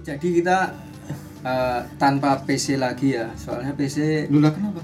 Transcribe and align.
Jadi 0.00 0.40
kita 0.40 0.72
eh, 1.44 1.80
tanpa 1.96 2.40
PC 2.40 2.80
lagi 2.80 3.16
ya, 3.16 3.28
soalnya 3.36 3.76
PC 3.76 4.28
Lu 4.32 4.40
lah 4.40 4.52
kenapa? 4.52 4.80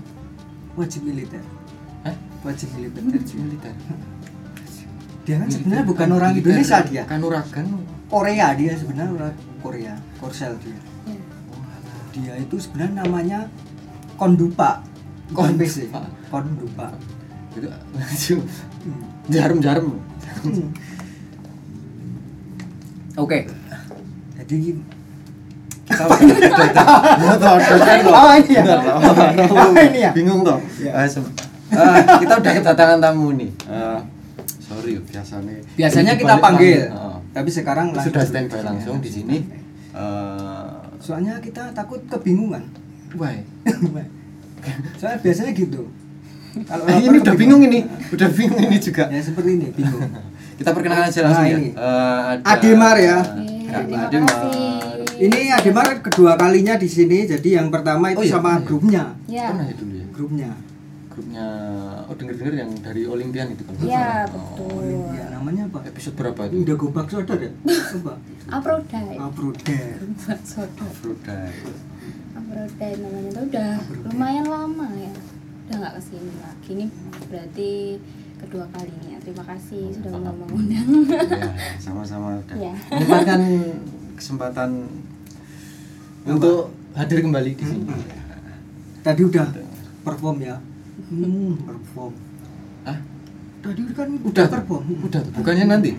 wajib 0.77 1.09
militer. 1.09 1.41
Hah? 2.05 2.13
Wajib 2.45 2.69
militer. 2.77 3.01
Militer. 3.01 3.73
Dia 5.27 5.43
kan 5.43 5.49
sebenarnya 5.51 5.85
bukan 5.85 6.09
orang 6.13 6.33
Indonesia 6.37 6.79
dia. 6.85 7.03
Kanuragan. 7.09 7.67
Korea 8.07 8.55
dia 8.55 8.73
sebenarnya 8.79 9.13
orang 9.17 9.35
Korea, 9.59 9.95
Korsel 10.23 10.55
dia. 10.63 10.79
Ya. 11.09 11.19
Dia 12.15 12.33
itu 12.39 12.57
sebenarnya 12.61 13.03
namanya 13.03 13.39
Kondupa. 14.15 14.85
Bukan 15.33 15.57
Kondupa. 15.57 15.65
PC. 15.65 15.77
Kondupa. 16.31 16.87
Itu 17.57 17.69
Hmm. 18.87 19.03
jarum-jarum. 19.35 19.99
Hmm. 20.47 20.69
Oke. 23.19 23.49
Jadi 24.39 24.57
kita 24.63 24.77
Ya 24.77 24.77
toh, 24.77 25.86
dosen 25.86 25.86
loh. 25.86 25.86
Oh, 25.97 26.19
ini 28.37 28.53
ya? 28.53 28.63
Oh, 29.49 29.73
ini 29.75 30.01
ya? 30.01 30.11
Bingung 30.13 30.41
toh. 30.45 30.59
Iya. 30.77 30.91
Ah, 30.93 31.07
ah, 31.75 31.97
kita 32.19 32.35
udah 32.39 32.53
kedatangan 32.55 32.99
tamu 33.01 33.35
nih. 33.35 33.51
Ah, 33.67 34.01
sorry 34.61 35.01
biasanya. 35.03 35.55
biasanya 35.75 36.13
kita 36.15 36.35
panggil, 36.39 36.91
tapi 37.33 37.51
sekarang 37.51 37.91
Sudah 37.93 38.23
langsung 38.23 38.25
standby 38.25 38.57
di 38.57 38.65
langsung 38.65 38.97
di 39.01 39.11
sini. 39.11 39.37
Eh, 39.97 40.67
Soalnya 40.97 41.39
kita 41.41 41.73
takut 41.73 42.01
kebingungan. 42.07 42.65
why? 43.17 43.41
Soalnya 44.97 45.19
biasanya 45.21 45.53
gitu. 45.53 45.89
Kalau 46.57 46.89
Eh, 46.89 47.05
ini 47.05 47.21
udah 47.21 47.35
bingung 47.37 47.61
ini, 47.63 47.85
udah 48.11 48.29
bingung 48.33 48.61
ini 48.63 48.77
juga. 48.81 49.13
Ya 49.13 49.21
seperti 49.21 49.61
ini, 49.61 49.69
bingung. 49.77 50.01
Kita 50.57 50.73
perkenalkan 50.73 51.13
aja 51.13 51.21
langsung 51.21 51.45
Nah, 51.45 51.53
ya. 51.53 51.57
ini. 51.61 51.69
Eh, 51.69 52.23
ada 52.33 52.41
Ademar 52.49 52.97
ya. 52.97 53.17
Ademar. 53.77 54.33
Ini 55.19 55.41
Ademar 55.51 55.87
kedua 56.01 56.33
kalinya 56.35 56.75
di 56.75 56.87
sini. 56.87 57.25
Jadi 57.25 57.49
yang 57.53 57.69
pertama 57.69 58.11
itu 58.11 58.21
Oh, 58.21 58.25
iya, 58.25 58.33
sama 58.33 58.51
iya. 58.53 58.63
grupnya. 58.63 59.03
Ya. 59.27 59.47
Pernah 59.51 59.65
ya 59.65 59.75
dulu 59.75 59.95
ya? 59.95 60.07
Grupnya. 60.11 60.51
Grupnya 61.09 61.47
oh 62.05 62.15
denger-denger 62.15 62.55
yang 62.55 62.71
dari 62.79 63.03
Olimpian 63.05 63.49
itu 63.51 63.63
kan. 63.63 63.73
Iya, 63.81 64.29
Oh, 64.29 64.37
betul. 64.37 64.85
Ya 65.11 65.25
namanya 65.31 65.63
apa? 65.67 65.79
Episode 65.85 66.15
berapa 66.15 66.41
Ini 66.43 66.53
itu? 66.53 66.57
udah 66.63 66.77
gobak 66.77 67.07
soda 67.09 67.35
ya? 67.35 67.51
Coba. 67.65 68.15
Aprodai. 68.47 69.17
Buat 69.17 69.59
soda. 70.45 70.85
Afrodite. 70.85 71.41
Aprodai 72.33 72.93
namanya 73.01 73.31
tuh 73.33 73.45
udah 73.49 73.73
lumayan 74.05 74.47
lama 74.47 74.89
ya. 74.93 75.13
Udah 75.67 75.77
nggak 75.81 75.95
ke 75.97 76.03
sini 76.05 76.33
lagi. 76.39 76.69
Ini 76.71 76.85
berarti 77.27 77.71
kedua 78.37 78.65
kalinya. 78.71 79.17
Terima 79.19 79.43
kasih 79.43 79.83
sudah 79.91 80.11
mau 80.13 80.37
mengundang. 80.37 80.89
Iya, 81.09 81.51
sama-sama 81.85 82.39
udah. 82.39 82.55
Iya. 82.55 82.75
Menyempatkan 82.93 83.41
kesempatan 84.15 84.71
untuk 86.27 86.59
hadir 86.93 87.19
kembali 87.21 87.51
di 87.53 87.65
sini. 87.65 87.87
Tadi 89.01 89.21
udah 89.23 89.47
perform 90.03 90.37
ya. 90.41 90.57
Hmm, 91.07 91.55
perform. 91.63 92.13
Ah, 92.83 92.99
Tadi 93.61 93.81
kan 93.93 94.09
udah 94.19 94.45
perform. 94.49 94.85
Udah, 95.03 95.21
bukannya 95.33 95.65
nanti? 95.69 95.93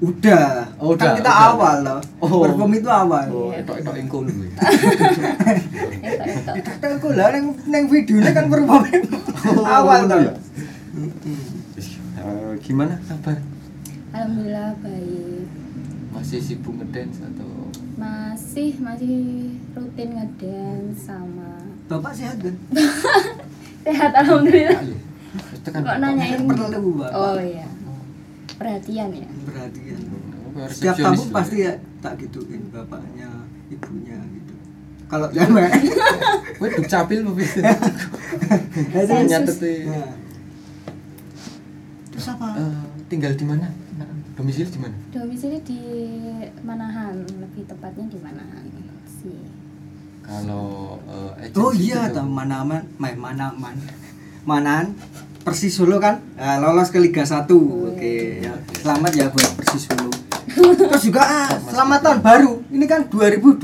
Udah. 0.00 0.64
Oh, 0.76 0.92
udah, 0.92 1.06
Kan 1.06 1.16
kita 1.20 1.28
udah. 1.28 1.48
awal 1.50 1.76
loh. 1.80 2.00
Oh. 2.18 2.40
Perform 2.42 2.70
itu 2.74 2.88
awal. 2.88 3.24
Oh, 3.28 3.36
Iya. 3.50 3.60
etok-etok 3.60 3.94
engko 3.98 4.18
ya. 4.24 4.32
Etok. 4.32 4.46
Kita 6.56 6.86
aku 6.90 7.08
lah 7.12 7.26
neng 7.30 7.46
neng 7.66 7.84
videonya 7.86 8.30
kan 8.32 8.44
perform 8.48 8.82
awal 9.60 9.98
bener 10.04 10.10
tuh. 10.10 10.20
ya? 10.24 10.32
Eh, 12.16 12.52
gimana 12.60 12.94
kabar? 13.04 13.36
Alhamdulillah 14.10 14.70
baik. 14.80 15.39
Masih 16.10 16.38
sibuk 16.42 16.74
ngedance 16.74 17.22
atau 17.22 17.50
Masih 17.94 18.74
masih 18.82 19.54
rutin 19.76 20.10
ngedance 20.16 21.06
sama 21.06 21.62
Bapak 21.90 22.14
sehat 22.14 22.38
kan? 22.38 22.54
sehat 23.86 24.12
alhamdulillah. 24.14 24.78
Tekan 25.66 25.82
Kok 25.82 25.96
nanyain? 25.98 26.40
Perlu 26.46 26.66
Bapak. 27.02 27.10
Oh 27.14 27.38
iya. 27.42 27.66
Perhatian 28.54 29.10
ya. 29.10 29.28
Perhatian. 29.46 29.98
Oh, 30.50 30.66
Setiap 30.70 30.94
tamu 30.98 31.22
pasti 31.34 31.66
ya 31.66 31.74
tak 31.98 32.18
gituin 32.18 32.62
bapaknya, 32.70 33.30
ibunya 33.70 34.18
gitu. 34.34 34.54
Kalau 35.10 35.26
cewek. 35.34 35.70
Kowe 36.58 36.68
duk 36.70 36.86
capil 36.86 37.18
apa 37.26 37.32
piye? 37.34 37.62
Ya. 39.30 39.38
Nah. 39.42 40.14
Terus 42.10 42.26
apa? 42.30 42.46
Eh, 42.54 42.82
tinggal 43.10 43.32
di 43.34 43.44
mana? 43.46 43.66
Domisili 44.40 44.64
di 44.66 44.80
mana? 44.80 44.96
Domisili 45.12 45.58
di 45.60 45.80
Manahan, 46.60 47.12
lebih 47.36 47.68
tepatnya 47.68 48.08
di 48.08 48.18
Manahan 48.18 48.64
sih. 49.04 49.36
Kalau 50.24 50.96
eh, 51.04 51.44
agency 51.44 51.60
Oh 51.60 51.72
iya, 51.74 52.08
itu- 52.08 52.16
tahu 52.16 52.24
mana 52.26 52.64
man, 52.64 52.88
main 52.96 53.16
mana 53.16 53.52
man, 53.52 53.76
manan 54.42 54.96
Persis 55.40 55.72
Solo 55.72 56.00
kan 56.00 56.24
eh, 56.34 56.56
lolos 56.56 56.88
ke 56.88 56.96
Liga 56.96 57.20
1 57.20 57.44
Oke, 57.52 58.40
ya. 58.40 58.56
selamat 58.76 59.12
ya 59.12 59.26
buat 59.28 59.50
Persis 59.54 59.84
Solo. 59.84 60.08
Terus 60.88 61.02
juga 61.04 61.20
ah, 61.20 61.52
selamat 61.52 62.00
tahun 62.00 62.20
baru. 62.20 62.52
Ini 62.66 62.84
kan 62.84 63.00
2022. 63.06 63.60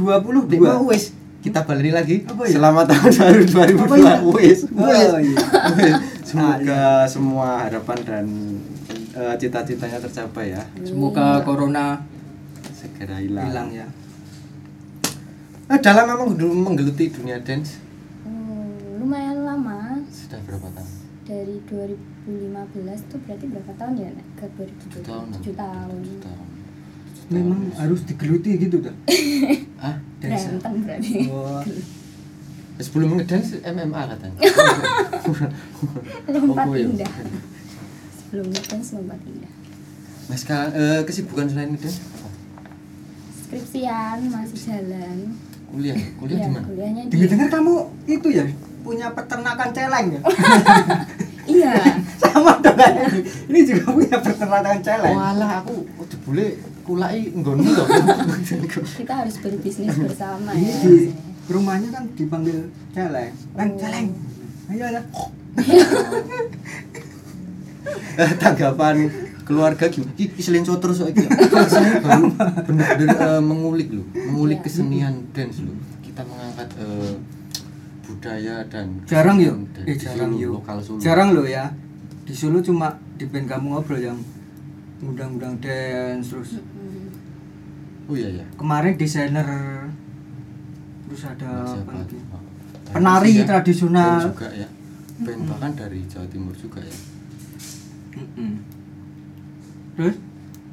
Dek, 0.47 0.61
mau 0.61 0.87
wis 0.87 1.17
kita 1.41 1.65
balik 1.65 1.95
lagi. 1.95 2.17
Apa 2.23 2.43
ya? 2.45 2.61
Selamat 2.61 2.85
tahun 2.93 3.11
baru 3.17 3.43
2020. 3.49 3.81
Apa 3.81 3.97
ya? 3.97 4.15
Wis. 4.21 4.59
Oh, 4.69 4.85
Wis. 4.85 5.09
iya. 5.25 5.41
Wis. 5.73 5.95
Semoga 6.21 6.77
Ah, 6.77 7.05
semua 7.07 7.65
harapan 7.65 7.99
dan 8.03 8.25
eh, 9.17 9.35
cita-citanya 9.37 9.99
tercapai 9.99 10.47
ya. 10.51 10.63
Semoga 10.79 11.41
corona 11.41 12.05
Segera 12.69 13.17
hilang. 13.17 13.47
hilang 13.47 13.69
ya. 13.75 13.87
Eh, 15.67 15.79
dalam 15.81 16.05
memang 16.07 16.29
dulu 16.31 16.55
menggeluti 16.63 17.11
dunia 17.11 17.41
dance 17.41 17.83
Hmm, 18.23 18.71
lumayan 18.99 19.43
lama 19.43 19.99
sudah 20.07 20.39
berapa 20.41 20.69
tahun? 20.71 20.91
dari 21.25 21.59
2015 21.67 22.55
tuh 23.09 23.19
berarti 23.21 23.45
berapa 23.49 23.73
tahun 23.75 23.95
ya 23.97 24.09
Nek? 24.09 24.27
ke 24.37 24.47
2007 24.49 24.79
Tujuh 24.79 25.03
tahun. 25.03 25.27
7 25.35 25.55
tahun. 25.57 25.97
Tujuh 25.99 26.21
tahun. 26.23 26.47
Memang 27.27 27.61
harus 27.75 28.01
digeluti 28.03 28.51
gitu 28.57 28.79
dah. 28.79 28.95
Ah, 29.77 29.99
Dance. 30.17 30.47
Berantem 30.55 30.75
berarti. 30.81 31.13
Wah. 31.27 31.67
sebelum 32.79 33.17
ngedance 33.17 33.59
MMA 33.65 34.03
katanya. 34.07 34.39
Lompat 36.31 36.65
Oh, 36.65 36.75
iya. 36.77 37.09
Sebelum 38.37 38.53
ngedance 38.53 38.93
lompat 38.93 39.17
indah. 39.25 39.49
Nah, 40.29 40.37
sekarang 40.37 40.69
eh, 40.77 41.01
kesibukan 41.09 41.49
selain 41.49 41.73
apa? 41.73 41.89
Skripsian 43.33 44.29
masih 44.29 44.61
jalan. 44.61 45.19
Kuliah, 45.73 45.97
kuliah 46.21 46.37
Iya, 46.37 46.45
di 46.45 46.53
mana? 46.53 46.67
Kuliahnya 46.69 47.03
di 47.03 47.11
Dengar-dengar 47.17 47.49
kamu 47.49 47.75
itu 48.05 48.29
ya 48.29 48.45
punya 48.85 49.09
peternakan 49.17 49.69
celeng 49.73 50.07
ya? 50.13 50.21
Iya. 51.49 51.73
Sama 52.21 52.61
dong 52.61 52.77
kan? 52.77 52.93
Ini 53.49 53.61
juga 53.65 53.85
punya 53.89 54.17
peternakan 54.21 54.79
celeng. 54.85 55.17
Walah 55.17 55.51
aku 55.65 55.75
udah 55.97 56.19
boleh 56.21 56.49
kulai 56.85 57.33
nggonmu 57.33 57.71
loh. 57.73 57.89
Kita 59.01 59.13
harus 59.17 59.41
berbisnis 59.41 59.97
bersama 59.97 60.53
Ini 60.53 60.69
ya. 60.69 60.77
di 60.85 60.95
rumahnya 61.49 61.89
kan 61.89 62.05
dipanggil 62.13 62.69
celeng. 62.93 63.33
Leng 63.57 63.71
Oh. 63.73 63.81
celeng. 63.81 64.09
Ayo 64.69 64.85
ada. 64.85 65.01
Tanggapan 68.43 68.97
keluarga 69.47 69.87
gimana? 69.87 70.13
Ih, 70.19 70.29
iselin 70.35 70.67
terus 70.67 70.99
iki. 71.07 71.23
Saya 71.71 72.03
baru 72.03 72.27
bener-bener 72.67 73.15
eh, 73.15 73.43
mengulik 73.43 73.89
loh, 73.95 74.07
mengulik 74.13 74.59
Iya. 74.61 74.67
kesenian 74.67 75.15
dance 75.31 75.63
loh. 75.63 75.77
Kita 76.03 76.27
mengangkat 76.27 76.69
eh, 76.83 77.15
budaya 78.07 78.57
dan 78.67 78.87
Jarang 79.07 79.39
yuk. 79.39 79.67
Eh 79.87 79.95
jarang 79.95 80.35
yuk. 80.35 80.59
lokal 80.63 80.83
Solo. 80.83 80.99
Jarang 80.99 81.31
loh 81.35 81.47
ya. 81.47 81.71
Di 82.27 82.35
Solo 82.35 82.59
cuma 82.59 82.99
di 83.15 83.25
band 83.31 83.47
kamu 83.47 83.67
ngobrol 83.71 84.03
yang 84.03 84.19
undang-undang 84.99 85.61
dance 85.63 86.35
terus. 86.35 86.59
Oh 88.07 88.15
iya 88.15 88.31
ya. 88.39 88.47
kemarin 88.55 88.95
desainer 88.95 89.43
terus 91.07 91.23
ada 91.27 91.75
apa 91.75 91.91
lagi? 92.03 92.19
Oh. 92.31 92.43
Penari 92.95 93.43
ya. 93.43 93.45
tradisional. 93.47 94.23
Band 94.23 94.27
juga 94.31 94.49
ya. 94.55 94.69
Band 95.23 95.43
bahkan 95.51 95.73
dari 95.75 96.01
Jawa 96.07 96.27
Timur 96.31 96.55
juga 96.55 96.79
ya. 96.83 96.97
Mm-mm. 98.17 98.53
Terus 99.95 100.17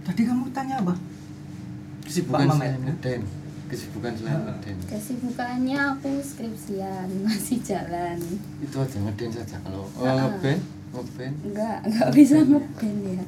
tadi 0.01 0.22
kamu 0.24 0.51
tanya 0.51 0.80
apa? 0.80 0.95
Kesibukan 2.04 2.48
selain 2.50 2.75
Mamet. 2.75 2.84
ngedance. 2.90 3.30
Kesibukan 3.66 4.12
selain 4.13 4.36
Ah. 4.36 4.44
ngedance. 4.50 4.84
Kesibukannya 4.88 5.78
aku 5.92 6.12
skripsian 6.19 7.07
masih 7.25 7.57
jalan. 7.62 8.18
Itu 8.60 8.75
aja 8.78 8.98
ngedance 8.98 9.38
aja 9.40 9.57
kalau 9.60 9.88
oh, 9.90 10.04
Ah. 10.04 10.16
ngeband, 10.30 10.62
ngeband. 10.92 11.36
Enggak, 11.44 11.78
enggak 11.84 12.10
bisa 12.12 12.36
ngeband 12.42 13.00
ya. 13.10 13.24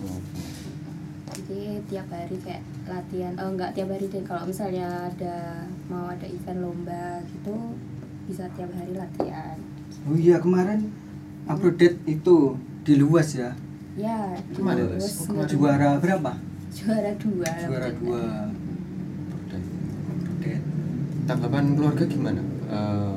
Oh, 0.00 0.18
Jadi 1.34 1.60
tiap 1.86 2.08
hari 2.08 2.36
kayak 2.38 2.62
latihan. 2.84 3.32
Oh 3.36 3.48
enggak 3.50 3.72
tiap 3.72 3.88
hari 3.88 4.06
deh. 4.06 4.22
Kalau 4.22 4.44
misalnya 4.44 4.86
ada 5.06 5.36
mau 5.86 6.06
ada 6.06 6.24
event 6.24 6.60
lomba 6.60 7.20
gitu 7.26 7.76
bisa 8.24 8.48
tiap 8.54 8.70
hari 8.72 8.92
latihan. 8.92 9.56
Oh 10.04 10.14
iya 10.14 10.36
kemarin 10.38 10.88
update 11.44 12.00
itu 12.06 12.56
di 12.84 12.94
luas 13.00 13.32
ya. 13.34 13.50
Ya, 13.94 14.34
Kemarin, 14.52 14.90
terus 14.98 15.22
oh, 15.24 15.32
kemarin. 15.32 15.48
Juara 15.48 15.90
berapa? 16.02 16.32
juara 16.74 17.12
dua. 17.16 17.50
Juara 17.64 17.88
dua. 17.94 18.22
tanggapan 21.24 21.72
keluarga 21.72 22.04
gimana 22.04 22.44
Eh, 22.74 23.16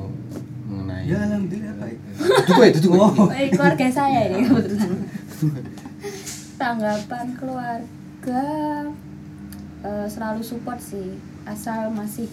mengenai 0.68 1.08
ya 1.08 1.18
alhamdulillah 1.24 1.75
baik 1.80 1.98
itu 2.19 2.52
gue 2.52 2.66
itu 2.68 2.80
gue 2.92 3.48
keluarga 3.56 3.88
saya 3.88 4.19
ini 4.28 4.44
kebetulan 4.44 4.92
tanggapan 6.62 7.28
keluarga 7.40 8.44
eh, 9.88 10.08
selalu 10.12 10.42
support 10.44 10.84
sih 10.84 11.16
asal 11.48 11.88
masih 11.96 12.28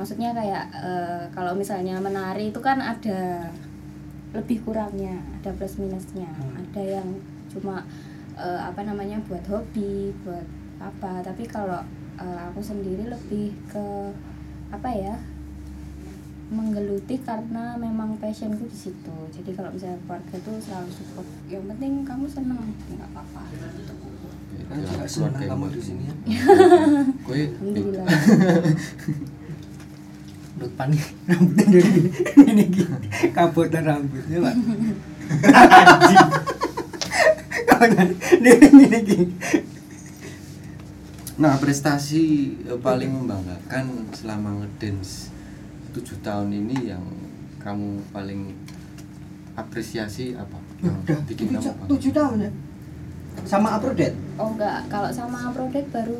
maksudnya 0.00 0.32
kayak 0.32 0.64
eh, 0.72 1.22
kalau 1.36 1.52
misalnya 1.52 2.00
menari 2.00 2.48
itu 2.48 2.60
kan 2.64 2.80
ada 2.80 3.52
lebih 4.38 4.62
kurangnya 4.62 5.18
ada 5.42 5.50
plus 5.58 5.76
minusnya. 5.82 6.30
Hmm. 6.30 6.62
ada 6.62 6.82
yang 6.82 7.08
cuma 7.50 7.82
eh, 8.38 8.60
apa 8.62 8.80
namanya 8.86 9.18
buat 9.26 9.42
hobi 9.50 10.14
buat 10.22 10.46
apa. 10.78 11.26
Tapi 11.26 11.44
kalau 11.50 11.82
eh, 12.22 12.40
aku 12.52 12.62
sendiri 12.62 13.10
lebih 13.10 13.52
ke 13.66 13.86
apa 14.70 14.90
ya 14.94 15.16
menggeluti 16.48 17.20
karena 17.20 17.76
memang 17.76 18.16
passionku 18.16 18.64
di 18.64 18.78
situ. 18.88 19.16
Jadi 19.36 19.52
kalau 19.52 19.68
misalnya 19.68 20.00
keluarga 20.08 20.36
tuh 20.40 20.56
selalu 20.64 20.90
support. 20.96 21.28
Yang 21.50 21.64
penting 21.76 21.92
kamu 22.08 22.24
seneng 22.24 22.60
ya 22.88 22.94
nggak 22.96 23.10
apa-apa. 23.12 23.42
Kan 24.68 24.78
juga 24.84 25.06
senang 25.08 25.44
kamu 25.44 25.66
di 25.72 25.80
sini 25.80 26.02
ya? 26.08 26.14
Gue 27.24 27.42
panik 30.74 31.14
rambutnya 31.30 31.64
dari 31.70 31.90
gini. 31.94 32.10
Ini 32.42 32.64
gini. 32.66 33.06
Kabotan 33.30 33.86
rambutnya 33.86 34.38
pak. 34.42 34.54
Gini 34.54 34.90
gini. 39.06 39.26
Nah, 41.38 41.54
prestasi 41.62 42.50
eh, 42.66 42.74
paling 42.82 43.14
membanggakan 43.14 44.10
selama 44.10 44.58
ngedance 44.58 45.30
7 45.94 46.18
tahun 46.18 46.50
ini 46.50 46.90
yang 46.90 47.06
kamu 47.62 48.02
paling 48.10 48.58
apresiasi 49.54 50.34
apa? 50.34 50.58
Yang 50.82 50.98
udah. 51.06 51.18
bikin 51.30 51.46
kamu 51.54 51.62
tujuh, 51.62 51.86
tujuh 51.94 52.10
tahun 52.10 52.42
ya? 52.42 52.50
Sama 53.46 53.78
uploadet 53.78 54.18
oh 54.34 54.50
enggak. 54.50 54.90
Kalau 54.90 55.14
sama 55.14 55.54
project 55.54 55.86
baru 55.94 56.18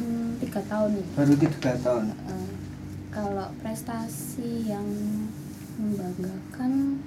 mm, 0.00 0.40
tiga 0.40 0.64
tahun. 0.64 0.96
Nih 0.96 1.04
baru 1.12 1.32
tiga 1.36 1.76
tahun. 1.80 2.04
Eh, 2.08 2.35
kalau 3.16 3.48
prestasi 3.64 4.68
yang 4.68 4.84
membanggakan 5.80 7.00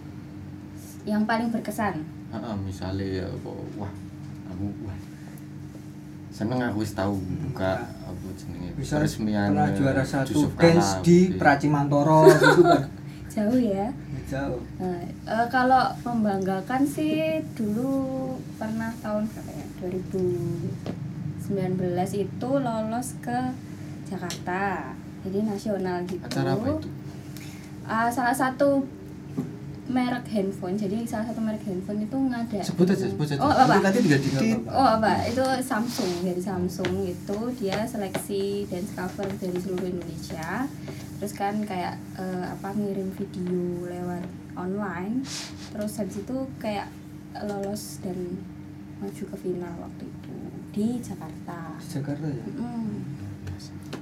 yang 1.06 1.22
paling 1.30 1.54
berkesan? 1.54 2.02
Ah, 2.34 2.58
misalnya 2.58 3.30
apa, 3.30 3.52
wah, 3.78 3.94
aku 4.50 4.74
wah 4.90 4.98
seneng 6.34 6.62
aku 6.66 6.82
wis 6.82 6.94
tahu 6.98 7.20
buka 7.20 7.84
apa 8.06 8.28
jenenge 8.38 8.72
bisa 8.78 9.02
peresmian 9.02 9.50
pernah 9.54 9.70
eh, 9.70 9.76
juara 9.76 10.06
satu 10.06 10.32
Yusuf 10.34 10.54
dance 10.56 11.02
Kala, 11.02 11.06
di. 11.06 11.20
Pracimantoro 11.36 12.32
gitu 12.32 12.62
kan? 12.64 12.86
Jauh 13.34 13.60
ya. 13.62 13.94
Jauh. 14.30 14.62
Nah, 14.82 15.04
eh, 15.06 15.46
kalau 15.54 15.94
membanggakan 16.06 16.86
sih 16.86 17.44
dulu 17.54 18.34
pernah 18.58 18.94
tahun 19.02 19.30
berapa 19.30 19.52
ya 19.54 19.66
2019 19.86 21.54
itu 22.18 22.50
lolos 22.62 23.18
ke 23.22 23.40
Jakarta 24.10 24.94
jadi 25.22 25.40
nasional 25.44 25.98
gitu. 26.06 26.24
Acara 26.24 26.54
apa 26.54 26.68
itu? 26.72 26.88
Ah, 27.84 28.08
salah 28.08 28.32
satu 28.32 28.86
merek 29.90 30.30
handphone. 30.30 30.78
Jadi 30.78 31.02
salah 31.04 31.26
satu 31.26 31.42
merek 31.42 31.66
handphone 31.66 32.06
itu 32.06 32.14
ngada 32.16 32.62
Sebut 32.62 32.86
aja, 32.86 33.10
sebut 33.10 33.26
aja. 33.26 33.42
oh 33.42 33.50
apa 33.50 33.82
nanti 33.82 34.00
tinggal 34.00 34.22
di 34.22 34.30
Di- 34.30 34.62
Oh 34.70 34.88
apa 34.96 35.26
itu 35.26 35.42
Samsung. 35.60 36.22
Dari 36.22 36.38
Samsung 36.40 36.94
itu 37.04 37.38
dia 37.58 37.82
seleksi 37.84 38.70
dance 38.70 38.94
cover 38.94 39.26
dari 39.36 39.58
seluruh 39.58 39.90
Indonesia. 39.90 40.70
Terus 41.18 41.34
kan 41.34 41.58
kayak 41.66 41.98
eh, 42.16 42.46
apa 42.48 42.70
ngirim 42.72 43.10
video 43.12 43.60
lewat 43.84 44.24
online. 44.54 45.26
Terus 45.74 45.92
habis 45.98 46.22
itu 46.22 46.38
kayak 46.58 46.88
lolos 47.42 47.98
dan 48.00 48.18
maju 49.00 49.24
ke 49.26 49.38
final 49.40 49.74
waktu 49.80 50.06
itu 50.06 50.36
di 50.70 50.88
Jakarta. 51.02 51.74
Jakarta 51.82 52.28
ya? 52.30 52.46
Mm, 52.46 52.94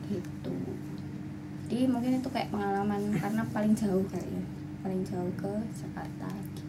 gitu 0.08 0.54
jadi 1.78 1.94
mungkin 1.94 2.18
itu 2.18 2.30
kayak 2.34 2.50
pengalaman 2.50 3.14
karena 3.22 3.46
paling 3.54 3.78
jauh 3.78 4.02
kayaknya 4.10 4.42
paling 4.82 5.06
jauh 5.06 5.30
ke 5.38 5.52
Jakarta 5.78 6.26
gitu. 6.26 6.66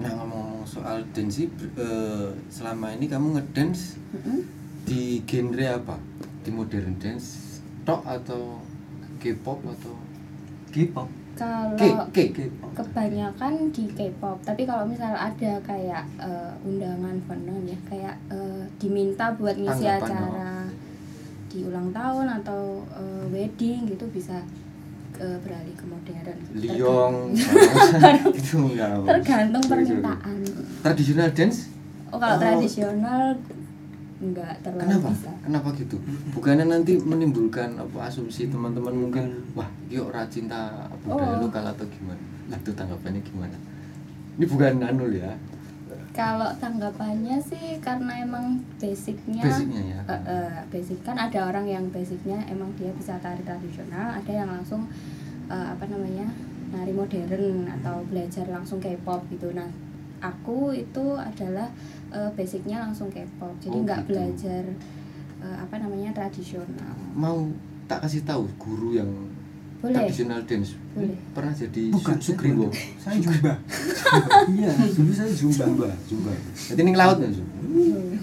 Nah 0.00 0.10
ngomong 0.16 0.64
soal 0.64 1.04
dance 1.12 1.44
sih, 1.44 1.52
eh, 1.76 2.32
selama 2.48 2.96
ini 2.96 3.12
kamu 3.12 3.36
ngedance 3.36 4.00
Mm-mm. 4.16 4.40
di 4.88 5.20
genre 5.28 5.68
apa? 5.68 6.00
Di 6.40 6.48
modern 6.48 6.96
dance, 6.96 7.60
tok 7.84 8.08
atau 8.08 8.64
K-pop 9.20 9.60
atau 9.68 9.92
K-pop 10.72 11.12
kalau 11.36 11.76
K 11.76 11.84
K? 12.08 12.32
K-pop 12.32 12.72
kebanyakan 12.72 13.68
di 13.68 13.84
K-pop 13.92 14.40
tapi 14.40 14.64
kalau 14.64 14.88
misal 14.88 15.12
ada 15.12 15.60
kayak 15.60 16.08
eh, 16.16 16.52
undangan 16.64 17.20
fandom 17.28 17.68
ya 17.68 17.76
kayak 17.84 18.16
eh, 18.32 18.64
diminta 18.80 19.36
buat 19.36 19.52
ngisi 19.60 19.84
Tanggapan, 19.84 20.08
acara 20.08 20.65
di 21.56 21.64
ulang 21.64 21.88
tahun 21.90 22.26
atau 22.36 22.84
eh, 22.92 23.24
wedding 23.32 23.88
gitu 23.88 24.04
bisa 24.12 24.36
eh, 25.16 25.38
beralih 25.40 25.72
ke 25.72 25.84
modern. 25.88 26.36
Liong, 26.52 27.16
itu 28.38 28.54
enggak 28.60 28.92
tergantung 29.02 29.62
Gitu. 29.64 29.70
permintaan 29.72 30.38
Tradisional 30.82 31.32
dance? 31.32 31.72
oh 32.06 32.18
kalau 32.20 32.36
Oh. 32.36 32.40
tradisional 32.40 33.22
nggak 34.16 34.54
terlalu 34.60 34.84
Kenapa? 34.86 35.08
bisa 35.10 35.32
Kenapa 35.42 35.68
gitu? 35.74 35.96
Bukannya 36.30 36.64
nanti 36.66 36.96
menimbulkan 36.96 37.76
apa 37.76 37.98
asumsi 38.06 38.46
teman-teman 38.46 38.92
mungkin 38.94 39.24
wah, 39.52 39.68
yuk 39.88 40.08
ora 40.08 40.24
cinta 40.26 40.68
budaya 41.00 41.34
Oh. 41.34 41.42
lokal 41.42 41.64
atau 41.66 41.84
gimana? 41.86 42.20
Nah, 42.46 42.56
itu 42.56 42.70
tanggapannya 42.70 43.20
gimana? 43.22 43.56
Ini 44.36 44.44
bukan 44.44 44.72
anul 44.82 45.12
ya. 45.12 45.32
Kalau 46.16 46.48
tanggapannya 46.56 47.36
sih 47.38 47.76
karena 47.78 48.24
emang 48.24 48.58
basicnya 48.80 49.44
Basicnya 49.44 49.82
ya. 49.84 50.00
Eh, 50.08 50.22
eh, 50.26 50.58
basic 50.72 51.04
kan 51.04 51.14
ada 51.14 51.44
orang 51.44 51.68
yang 51.68 51.84
basicnya 51.92 52.40
emang 52.48 52.72
dia 52.74 52.88
bisa 52.90 53.20
tari 53.20 53.44
tradisional 53.44 54.16
ada 54.16 54.32
yang 54.32 54.48
langsung 54.48 54.88
eh, 55.46 55.66
apa 55.70 55.84
namanya 55.86 56.24
nari 56.72 56.90
modern 56.90 57.68
atau 57.70 58.00
belajar 58.08 58.48
langsung 58.48 58.80
K-pop 58.80 59.28
gitu 59.28 59.52
nah 59.52 59.68
aku 60.18 60.72
itu 60.72 61.14
adalah 61.14 61.68
eh, 62.10 62.30
basicnya 62.32 62.80
langsung 62.80 63.12
K-pop 63.12 63.52
jadi 63.60 63.76
Oh, 63.76 63.84
nggak 63.84 64.00
gitu. 64.02 64.08
belajar 64.10 64.62
eh, 65.44 65.56
apa 65.60 65.76
namanya 65.76 66.16
tradisional 66.16 66.96
Mau 67.12 67.52
tak 67.86 68.02
kasih 68.02 68.24
tahu 68.24 68.48
guru 68.56 68.96
yang 68.96 69.12
boleh. 69.80 69.94
Tradisional 69.94 70.40
dance. 70.48 70.72
Boleh. 70.96 71.18
pernah 71.36 71.52
jadi 71.52 71.82
bukan 71.92 72.16
Sugriwo 72.16 72.72
saya 72.96 73.20
Zumba 73.20 73.52
iya 74.56 74.72
dulu 74.96 75.12
saya 75.12 75.28
Zumba 75.28 75.64
Zumba 75.68 75.90
Zumba 76.08 76.32
jadi 76.72 76.80
ini 76.80 76.96
laut 76.96 77.20
Zu? 77.20 77.44
Hmm. 77.44 78.16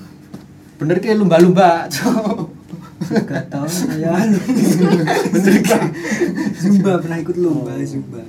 bener 0.82 0.98
kayak 0.98 1.22
lumba-lumba 1.22 1.86
Cok. 1.86 2.50
Gak 3.04 3.52
tau 3.52 3.68
saya. 3.68 4.16
Bener 5.36 5.56
kan 5.62 5.92
Zumba 6.58 6.98
pernah 6.98 7.20
ikut 7.22 7.38
lomba 7.38 7.78
Zumba 7.86 8.24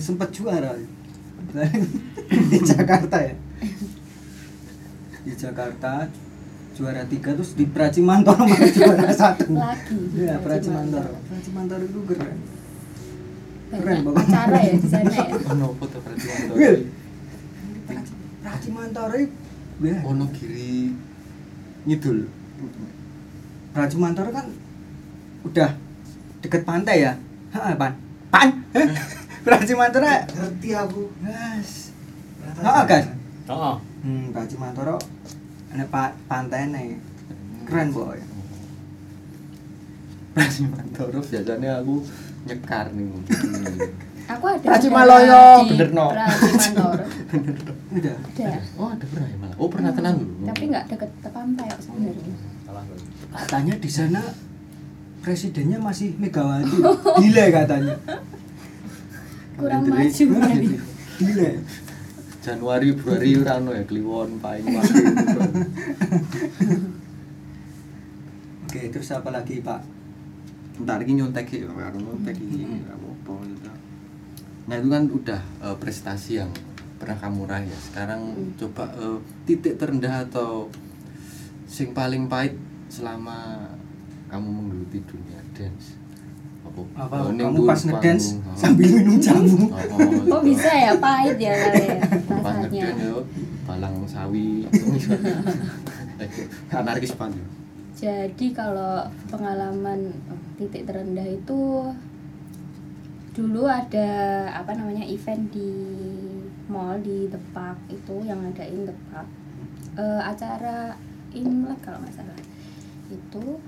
sempat 0.00 0.28
juara. 0.32 0.72
Di 2.28 2.58
Jakarta 2.60 3.16
ya. 3.20 3.34
Di 5.24 5.32
Jakarta 5.34 6.06
juara 6.76 7.08
tiga 7.08 7.32
terus 7.32 7.56
di 7.56 7.64
Pracimantoro 7.64 8.44
malah 8.44 8.68
juara 8.76 9.08
satu. 9.08 9.48
Lagi 9.56 9.96
Iya 10.12 10.36
Pracimantoro 10.44 11.16
Pracimantoro 11.24 11.82
itu 11.88 12.00
keren. 12.04 12.36
Keren, 13.66 13.98
Bapak. 14.04 14.24
acara 14.28 14.58
ya 14.60 14.72
di 14.76 14.88
sana 14.88 15.10
ya. 15.10 15.24
Ono 15.56 15.72
foto 15.80 15.96
Pracimantoro 18.44 19.16
itu 19.16 19.32
ya, 19.80 19.98
ono 20.04 20.24
kiri 20.36 20.92
ngidul 21.88 22.28
Pracimantoro 23.72 24.30
kan 24.36 24.46
udah 25.48 25.70
deket 26.44 26.62
pantai 26.68 27.08
ya? 27.08 27.12
Hah, 27.56 27.72
pan. 27.72 27.92
Pan? 28.28 28.48
Pracimantoro 29.48 30.04
ngerti 30.04 30.68
aku. 30.76 31.08
Yes. 31.24 31.88
Heeh, 32.46 32.84
kan? 32.84 33.04
oh 33.48 33.76
Hmm, 34.06 34.30
Pak 34.30 34.46
Cimantoro 35.76 35.84
ada 35.84 35.84
pa 35.92 36.02
pantai 36.24 36.72
nih. 36.72 36.88
Keren, 37.68 37.88
boy. 37.92 38.18
Pracimantoro 40.32 41.20
biasanya 41.20 41.84
aku 41.84 42.00
nyekar 42.46 42.92
nih 42.96 43.08
aku 44.32 44.44
ada 44.46 44.66
Pracimaloyo, 44.68 45.34
acara 45.34 45.64
di 45.64 45.70
bener, 45.74 45.88
no. 45.96 46.06
Pracimantoro 46.12 47.04
Udah. 47.96 48.16
ada 48.36 48.60
oh 48.76 48.88
ada 48.92 49.04
pernah 49.08 49.28
ya 49.28 49.36
malah 49.40 49.56
oh 49.56 49.68
pernah 49.72 49.90
tenan 49.96 50.14
dulu 50.20 50.44
tapi 50.44 50.62
nggak 50.68 50.84
deket 50.92 51.10
ke 51.24 51.28
pantai 51.32 51.66
sebenarnya 51.80 52.34
Katanya 53.36 53.74
di 53.76 53.90
sana 53.90 54.22
presidennya 55.20 55.76
masih 55.76 56.16
Megawati. 56.16 56.72
Gila 57.20 57.44
katanya. 57.52 57.96
kurang 59.60 59.84
maju 59.88 60.24
Gila. 61.20 61.50
Januari 62.46 62.94
Februari 62.94 63.30
ora 63.34 63.58
ono 63.58 63.70
ya 63.74 63.82
kliwon 63.82 64.38
paling 64.38 64.66
waktu 64.70 65.02
Oke, 68.66 68.80
terus 68.92 69.08
apa 69.10 69.30
lagi, 69.32 69.58
Pak? 69.60 69.80
ntar 70.76 71.00
iki 71.00 71.16
nyontek 71.16 71.48
ya 71.56 71.72
karo 71.72 71.96
nyontek 71.96 72.36
iki 72.36 72.68
apa-apa 72.84 73.32
gitu. 73.48 73.64
Nah 74.68 74.74
itu 74.76 74.88
kan 74.92 75.04
udah 75.08 75.40
eh, 75.64 75.76
prestasi 75.80 76.36
yang 76.36 76.52
pernah 77.00 77.16
kamu 77.16 77.48
raih 77.48 77.64
ya. 77.64 77.78
Sekarang 77.80 78.36
Hmm. 78.36 78.52
coba 78.60 78.84
eh, 78.92 79.18
titik 79.48 79.80
terendah 79.80 80.28
atau 80.28 80.68
sing 81.64 81.96
paling 81.96 82.28
pahit 82.28 82.60
selama 82.92 83.56
kamu 84.28 84.48
menggeluti 84.52 85.00
dunia 85.08 85.40
dance. 85.56 85.96
Apa? 86.76 87.08
apa 87.08 87.16
ning 87.32 87.48
kamu 87.48 87.64
pas 87.64 87.80
ngedance 87.80 88.26
panggung. 88.36 88.52
Oh. 88.52 88.56
sambil 88.56 88.88
minum 88.92 89.16
jamu. 89.16 89.56
Oh, 89.72 89.96
oh, 89.96 90.10
kok 90.28 90.42
bisa 90.44 90.70
ya 90.76 90.92
pahit 91.00 91.36
ya 91.40 91.52
kali 91.56 91.84
ya? 91.88 92.00
Pas 92.44 92.54
ngedance 92.60 93.00
yo 93.00 93.16
balang 93.64 93.94
sawi. 94.04 94.68
Anarkis 96.72 97.12
banget 97.12 97.44
Jadi 97.96 98.52
kalau 98.52 99.08
pengalaman 99.32 100.12
oh, 100.28 100.40
titik 100.60 100.84
terendah 100.84 101.24
itu 101.24 101.92
dulu 103.36 103.68
ada 103.68 104.08
apa 104.52 104.72
namanya 104.72 105.04
event 105.04 105.52
di 105.52 105.72
mall 106.72 106.96
di 107.00 107.28
The 107.28 107.40
Park 107.52 107.76
itu 107.88 108.24
yang 108.24 108.44
ngadain 108.44 108.84
The 108.84 108.96
Park. 109.12 109.28
Eh, 109.96 110.22
acara 110.24 110.96
Imlek 111.32 111.80
kalau 111.84 112.00
nggak 112.00 112.16
salah. 112.16 112.40
Itu 113.08 113.60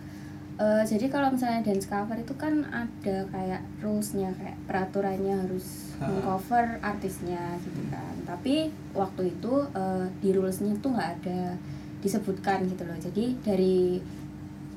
eh, 0.59 0.83
jadi 0.83 1.07
kalau 1.07 1.31
misalnya 1.31 1.63
dance 1.63 1.87
cover 1.87 2.15
itu 2.15 2.35
kan 2.35 2.67
ada 2.67 3.23
kayak 3.31 3.63
rulesnya 3.79 4.35
kayak 4.35 4.59
peraturannya 4.65 5.35
harus 5.39 5.87
Ah. 5.99 6.07
mengcover 6.07 6.79
artisnya 6.79 7.59
gitu 7.59 7.83
kan 7.91 8.15
tapi 8.23 8.71
waktu 8.93 9.31
itu 9.31 9.53
eh, 9.73 10.07
di 10.19 10.31
rulesnya 10.31 10.71
tuh 10.79 10.95
nggak 10.95 11.11
ada 11.19 11.59
disebutkan 11.99 12.63
gitu 12.67 12.87
loh 12.87 12.95
jadi 12.95 13.35
dari 13.43 13.99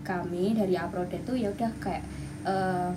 kami 0.02 0.58
dari 0.58 0.74
upload 0.74 1.14
itu 1.14 1.34
ya 1.38 1.50
udah 1.50 1.70
kayak 1.78 2.02
eh, 2.42 2.90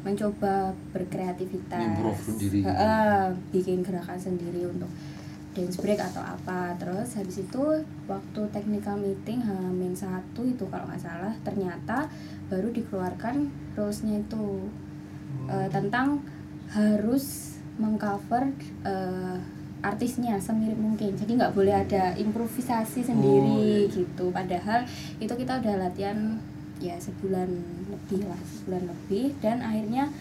mencoba 0.00 0.72
berkreativitas 0.96 2.16
sendiri. 2.24 2.64
Eh, 2.64 3.26
bikin 3.50 3.82
gerakan 3.82 4.16
sendiri 4.16 4.64
untuk 4.64 4.88
dance 5.54 5.76
break 5.82 5.98
atau 5.98 6.22
apa. 6.22 6.74
Terus 6.78 7.18
habis 7.18 7.42
itu 7.42 7.62
waktu 8.06 8.40
technical 8.54 8.96
meeting 8.98 9.42
Hamin 9.42 9.94
satu 9.94 10.46
itu 10.46 10.64
kalau 10.70 10.86
nggak 10.86 11.02
salah 11.02 11.34
ternyata 11.42 12.06
baru 12.46 12.70
dikeluarkan 12.70 13.50
rulesnya 13.74 14.22
itu 14.22 14.70
eh, 15.50 15.68
tentang 15.70 16.22
harus 16.70 17.56
mengcover 17.80 18.54
eh, 18.86 19.38
artisnya 19.80 20.36
semirip 20.38 20.76
mungkin. 20.76 21.16
Jadi 21.16 21.40
nggak 21.40 21.56
boleh 21.56 21.74
ada 21.74 22.14
improvisasi 22.14 23.00
sendiri 23.02 23.88
iya. 23.88 23.92
gitu. 23.92 24.28
Padahal 24.30 24.84
itu 25.18 25.32
kita 25.32 25.58
udah 25.58 25.74
latihan 25.88 26.38
ya 26.80 26.96
sebulan 26.96 27.48
lebih 27.88 28.28
lah 28.28 28.40
sebulan 28.60 28.84
lebih. 28.86 29.34
Dan 29.40 29.64
akhirnya 29.64 30.12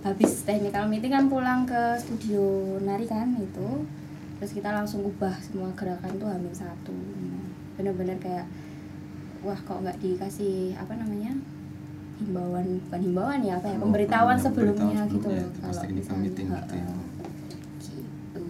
habis 0.00 0.44
technical 0.48 0.88
meeting 0.88 1.12
kan 1.12 1.28
pulang 1.28 1.68
ke 1.68 1.96
studio 2.00 2.76
nari 2.80 3.04
kan 3.04 3.36
itu 3.36 3.84
terus 4.40 4.56
kita 4.56 4.72
langsung 4.72 5.04
ubah 5.04 5.36
semua 5.38 5.68
gerakan 5.76 6.16
tuh 6.16 6.26
hamil 6.26 6.50
satu 6.50 6.96
Nah, 6.96 7.44
bener-bener 7.76 8.16
kayak 8.16 8.48
wah 9.40 9.56
kok 9.56 9.80
nggak 9.80 10.00
dikasih 10.00 10.72
apa 10.74 10.96
namanya 10.96 11.32
himbauan 12.20 12.80
bukan 12.84 13.00
himbauan 13.00 13.40
ya 13.40 13.56
apa 13.56 13.68
ya 13.68 13.76
Oh, 13.76 13.84
pemberitahuan 13.84 14.36
sebelumnya 14.36 15.04
gitu 15.06 15.28
loh 15.28 15.48
kalau 15.56 15.82
misalnya 15.88 16.16
meeting 16.18 16.48
gitu 16.48 16.74
ya. 16.76 16.84
Gitu. 17.80 18.42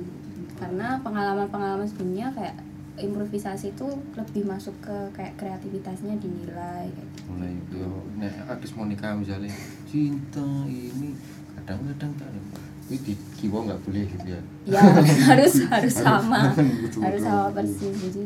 karena 0.59 0.99
pengalaman-pengalaman 1.01 1.87
sebelumnya 1.87 2.29
kayak 2.35 2.57
improvisasi 3.01 3.73
itu 3.73 3.87
lebih 4.13 4.45
masuk 4.45 4.77
ke 4.83 4.97
kayak 5.17 5.33
kreativitasnya 5.39 6.21
dinilai 6.21 6.85
kayak 6.91 7.09
gitu. 7.17 7.23
mulai 7.33 7.55
yo 7.73 7.91
nek 8.19 8.35
artis 8.47 8.75
Monica 8.77 9.15
misalnya 9.17 9.55
cinta 9.89 10.45
ini 10.67 11.17
kadang-kadang 11.57 12.13
tak 12.19 12.29
ini 12.91 12.99
di 13.07 13.15
kiwo 13.39 13.63
nggak 13.63 13.81
boleh 13.87 14.03
gitu 14.03 14.27
ya. 14.35 14.41
Ya 14.67 14.83
harus 15.31 15.55
harus 15.71 15.95
sama. 15.95 16.39
Harus 16.59 16.99
harus 16.99 17.23
sama 17.23 17.49
persis. 17.55 17.95
jadi 18.03 18.25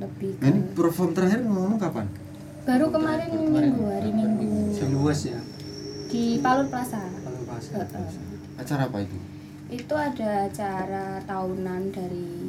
lebih 0.00 0.30
Nah, 0.40 0.48
ini 0.48 0.60
perform 0.72 1.10
terakhir 1.12 1.40
ngomong 1.44 1.76
kapan? 1.76 2.06
Baru 2.64 2.86
kemarin 2.94 3.28
minggu 3.34 3.82
hari 3.90 4.10
minggu. 4.14 4.46
Di 4.78 4.84
luas 4.94 5.20
ya. 5.26 5.40
Di 6.06 6.38
Palur 6.38 6.70
Plaza. 6.70 7.02
Pas 7.50 7.64
Heeh. 7.66 8.08
acara 8.56 8.86
apa 8.86 8.98
itu? 9.02 9.18
Itu 9.70 9.94
ada 9.98 10.46
acara 10.46 11.18
tahunan 11.26 11.82
dari 11.90 12.39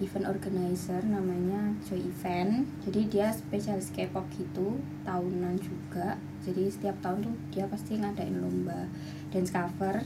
event 0.00 0.26
organizer 0.26 1.00
namanya 1.02 1.60
Joy 1.82 2.00
Event 2.02 2.64
jadi 2.82 3.00
dia 3.06 3.26
spesialis 3.30 3.88
K-pop 3.90 4.24
gitu 4.32 4.76
tahunan 5.02 5.56
juga 5.56 6.16
jadi 6.40 6.66
setiap 6.66 6.96
tahun 7.00 7.22
tuh 7.22 7.34
dia 7.50 7.64
pasti 7.64 7.94
ngadain 7.94 8.34
lomba 8.34 8.88
dance 9.28 9.50
cover 9.50 10.00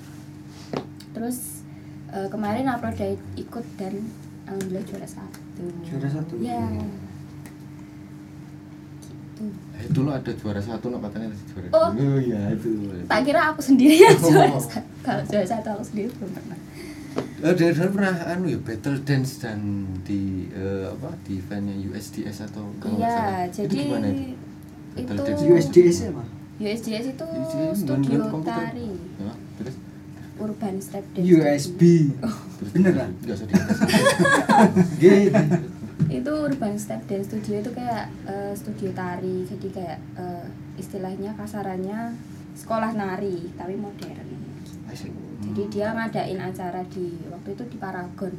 terus 1.11 1.63
eh, 2.09 2.27
kemarin 2.27 2.67
upload 2.67 2.95
dari 2.95 3.15
ikut 3.35 3.63
dan 3.75 4.03
alhamdulillah 4.45 4.85
juara 4.85 5.09
satu 5.09 5.65
Juara 5.83 6.09
satu? 6.09 6.35
ya 6.37 6.59
Iya. 6.61 6.83
gitu 9.31 9.47
Eh, 9.75 9.91
dulu 9.91 10.09
ada 10.09 10.31
juara 10.31 10.59
satu 10.59 10.87
no 10.89 10.99
katanya 11.01 11.27
ada 11.27 11.39
juara 11.45 11.67
Oh. 11.73 11.91
dua. 11.91 12.19
iya 12.19 12.43
itu 12.51 12.71
tak 13.05 13.21
kira 13.25 13.41
aku 13.49 13.61
sendiri 13.61 13.95
yang 13.97 14.15
Oh. 14.17 14.27
juara 14.31 14.55
satu 14.57 14.79
kalau 15.01 15.23
juara 15.25 15.43
satu 15.45 15.69
aku 15.73 15.85
sendiri 15.85 16.09
belum 16.13 16.31
pernah 16.33 16.59
Eh, 17.45 17.55
dan 17.55 17.71
dan 17.77 17.89
pernah 17.93 18.15
anu 18.25 18.49
ya 18.49 18.59
battle 18.59 18.99
dance 19.05 19.39
dan 19.45 19.85
di 20.01 20.49
eh, 20.49 20.89
apa 20.89 21.13
di 21.29 21.39
eventnya 21.39 21.77
USDS 21.77 22.49
atau 22.49 22.73
kalau 22.81 22.97
nggak 22.97 23.05
salah. 23.05 23.29
iya 23.29 23.53
jadi 23.53 23.69
itu 23.69 23.77
gimana 23.85 24.07
itu? 24.09 24.25
Battle 24.95 25.15
itu 25.15 25.23
dance 25.29 25.43
USDS 25.45 25.97
ya 26.01 26.11
pak? 26.17 26.27
USDS 26.55 27.05
itu 27.13 27.25
USDS 27.25 27.77
studio 27.85 28.19
tari. 28.41 28.91
Ya, 29.21 29.35
terus? 29.61 29.75
Urban 30.35 30.75
step 30.83 31.05
dance 31.15 31.27
USB 31.31 31.81
terus 32.59 32.71
beneran 32.75 33.11
nggak 33.23 33.37
usah 33.39 33.47
dikasih 33.47 33.91
gitu 35.05 35.43
itu 36.11 36.31
urban 36.31 36.75
step 36.77 37.01
dance 37.07 37.27
studio 37.31 37.61
itu 37.61 37.71
kayak 37.71 38.11
eh, 38.27 38.53
studio 38.57 38.91
tari. 38.97 39.47
Jadi 39.47 39.69
kayak 39.71 39.99
eh, 40.19 40.47
istilahnya 40.79 41.37
kasarannya 41.39 42.19
sekolah 42.55 42.95
nari 42.95 43.51
tapi 43.55 43.75
modern. 43.79 44.29
Asik. 44.91 45.24
Jadi 45.55 45.71
dia 45.71 45.89
ngadain 45.95 46.41
acara 46.43 46.83
di 46.91 47.15
waktu 47.31 47.55
itu 47.55 47.65
di 47.71 47.79
Paragon. 47.79 48.35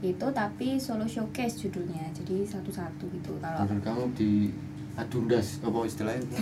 Itu 0.00 0.26
tapi 0.32 0.80
solo 0.80 1.04
showcase 1.04 1.60
judulnya 1.68 2.08
jadi 2.16 2.48
satu-satu 2.48 3.04
gitu. 3.12 3.36
Kalau 3.44 3.68
Menurut 3.68 3.84
kamu 3.84 4.04
di 4.16 4.48
adundas 4.96 5.60
apa 5.60 5.78
istilahnya? 5.84 6.24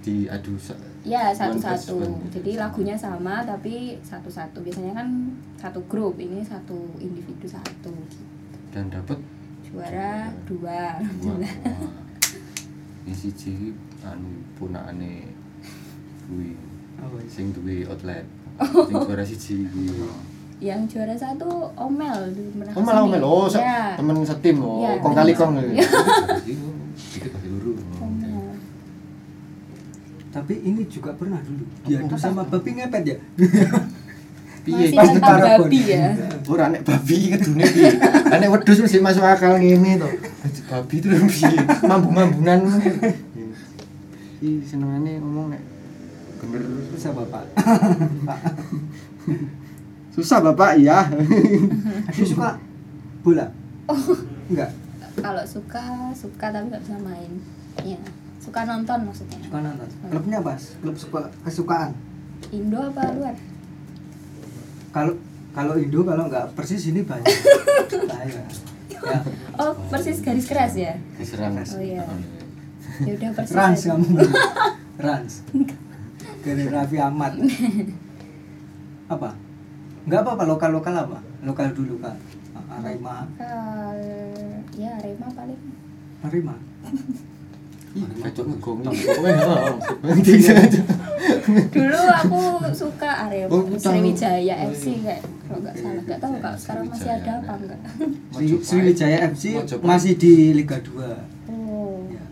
Di 0.00 0.24
adu 0.32 0.56
sa- 0.56 0.80
ya 1.04 1.28
satu-satu. 1.28 2.00
Jadi 2.32 2.56
lagunya 2.56 2.96
sama 2.96 3.44
tapi 3.44 4.00
satu-satu. 4.00 4.64
Biasanya 4.64 4.96
kan 4.96 5.28
satu 5.60 5.76
grup 5.92 6.16
ini 6.16 6.40
satu 6.40 6.96
individu 6.96 7.44
satu. 7.44 7.92
Gitu. 8.08 8.24
dan 8.72 8.88
dapat? 8.88 9.20
Juara 9.68 10.32
dua. 10.48 10.96
Dua 11.20 11.36
ini 13.04 13.12
siji 13.12 13.76
anu 14.00 14.40
punakane 14.56 15.28
kuwi 16.24 16.56
sing 17.28 17.52
duwe 17.52 17.84
outlet 17.84 18.24
sing 18.62 18.94
juara 19.06 19.24
siji 19.24 19.54
yang 20.60 20.84
juara 20.84 21.14
satu 21.14 21.48
Omel 21.74 22.36
di 22.36 22.44
Merak 22.52 22.76
Oh 22.76 22.82
malah 22.82 23.00
sini. 23.00 23.08
omel, 23.10 23.22
oh 23.24 23.48
ya, 23.48 23.96
temen 23.96 24.16
setim, 24.22 24.56
oh 24.60 24.76
Iya, 24.78 25.00
kong 25.00 25.14
kali 25.14 25.32
kong 25.32 25.50
Iya. 25.56 25.88
Itu 26.44 26.68
kasih 27.26 27.48
luru. 27.48 27.72
Omel. 27.96 28.60
tapi 30.30 30.54
ini 30.60 30.84
juga 30.86 31.10
pernah 31.12 31.40
dulu 31.40 31.64
diadu 31.82 32.14
sama 32.14 32.44
babi 32.44 32.70
ngepet 32.72 33.02
ya 33.04 33.16
Piye? 34.60 34.92
masih 34.92 34.94
Pas 34.94 35.08
Paragon. 35.16 35.64
babi 35.64 35.80
ya 35.88 36.12
Ora 36.44 36.68
nek 36.68 36.84
babi 36.84 37.32
kedune 37.32 37.64
piye? 37.64 37.90
Lah 38.28 38.36
nek 38.36 38.50
wedhus 38.50 38.78
mesti 38.78 38.98
masuk 38.98 39.22
akal 39.22 39.56
ngene 39.56 39.96
to. 39.96 40.08
Babi 40.68 40.94
itu 40.98 41.08
piye? 41.08 41.56
Mambu-mambunan. 41.80 42.58
Ih 44.38 44.60
senengane 44.60 45.16
ngomong 45.16 45.46
nek 45.50 45.62
bisa 46.94 47.10
bapak. 47.12 47.44
Susah 50.10 50.42
Bapak 50.42 50.74
iya. 50.74 51.06
aku 52.10 52.22
suka 52.26 52.58
bola? 53.22 53.46
Enggak? 54.50 54.70
Kalau 55.16 55.44
suka 55.46 56.10
suka 56.12 56.50
tapi 56.50 56.66
nggak 56.66 56.82
bisa 56.82 56.98
main. 56.98 57.32
Ya 57.86 58.00
suka 58.42 58.66
nonton 58.66 59.06
maksudnya. 59.06 59.38
Suka 59.46 59.58
nonton. 59.62 59.86
Klubnya 60.10 60.36
apa 60.42 60.58
klub 60.58 60.96
suka 60.98 61.30
kesukaan? 61.46 61.94
Indo 62.50 62.82
apa 62.82 63.14
luar? 63.14 63.36
Kalau 64.90 65.14
kalau 65.54 65.74
Indo 65.78 66.02
kalau 66.02 66.26
nggak 66.26 66.58
persis 66.58 66.90
ini 66.90 67.06
banyak. 67.06 67.30
Saya 68.10 68.42
ya. 68.90 69.18
Oh 69.62 69.72
persis 69.88 70.18
garis 70.20 70.44
keras 70.50 70.74
ya? 70.74 70.98
Diserang. 71.16 71.54
Oh, 71.54 71.80
iya. 71.80 72.02
ya 73.06 73.12
udah 73.14 73.30
persis 73.38 73.54
Rans 73.54 73.80
kamu. 73.86 74.08
Rans 74.98 75.34
dari 76.40 76.64
Raffi 76.66 76.96
Ahmad. 76.98 77.32
Apa? 79.14 79.30
Nggak 80.06 80.20
apa 80.24 80.30
apa 80.32 80.44
lokal 80.48 80.70
lokal 80.72 80.94
apa? 80.96 81.18
Lokal 81.44 81.74
dulu 81.76 81.98
kak. 82.00 82.16
Arema. 82.70 83.26
Ya 84.78 84.90
Arema 84.96 85.26
paling. 85.34 85.60
Arema? 86.24 86.54
Kacau 88.22 88.46
aja. 90.62 90.80
dulu 91.74 92.00
aku 92.06 92.40
suka 92.70 93.10
Arema. 93.26 93.50
Oh. 93.50 93.66
Sriwijaya 93.74 94.54
FC 94.70 95.02
kayak 95.02 95.20
kalau 95.50 95.58
nggak 95.58 95.74
salah. 95.74 96.02
Nggak 96.06 96.18
tahu 96.22 96.34
kak 96.38 96.54
sekarang 96.54 96.86
masih 96.86 97.10
ada 97.10 97.32
apa 97.42 97.52
enggak 97.58 97.80
Sri- 98.30 98.62
Sriwijaya 98.62 99.16
FC 99.34 99.44
masih 99.82 100.12
di 100.14 100.54
Liga 100.54 100.78
2 100.78 100.96
oh. 101.50 102.06
Ya 102.08 102.22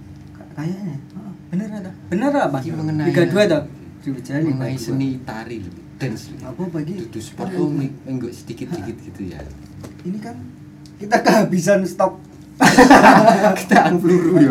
kayaknya. 0.55 0.95
Heeh, 0.95 1.33
bener 1.50 1.69
ada? 1.75 1.91
Bener 2.07 2.31
apa? 2.33 2.59
Liga 2.62 3.23
2 3.27 3.35
ada 3.50 3.59
Mengenai 4.00 4.75
2 4.75 4.78
seni 4.78 5.19
tari 5.23 5.59
dance. 5.99 6.31
apa 6.38 6.62
bagi? 6.71 6.95
Dudu 6.97 7.19
sport. 7.19 7.50
Tuh 7.50 7.67
mi- 7.67 7.95
enggak 8.05 8.31
sedikit-sedikit 8.33 8.97
gitu 9.02 9.23
ya. 9.28 9.43
ini 10.02 10.19
kan 10.19 10.38
kita 10.97 11.19
kehabisan 11.19 11.83
stok. 11.83 12.14
Kita 13.59 13.87
an 13.87 14.02
peluru 14.02 14.35
ya. 14.35 14.50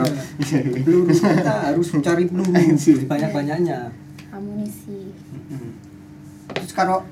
peluru 0.80 1.12
kita 1.12 1.54
harus 1.68 1.92
mencari 1.92 2.24
peluru. 2.24 2.56
Banyak 3.12 3.32
banyaknya 3.36 3.92
amunisi. 4.32 5.12
Terus 6.48 6.72
kalau 6.72 7.04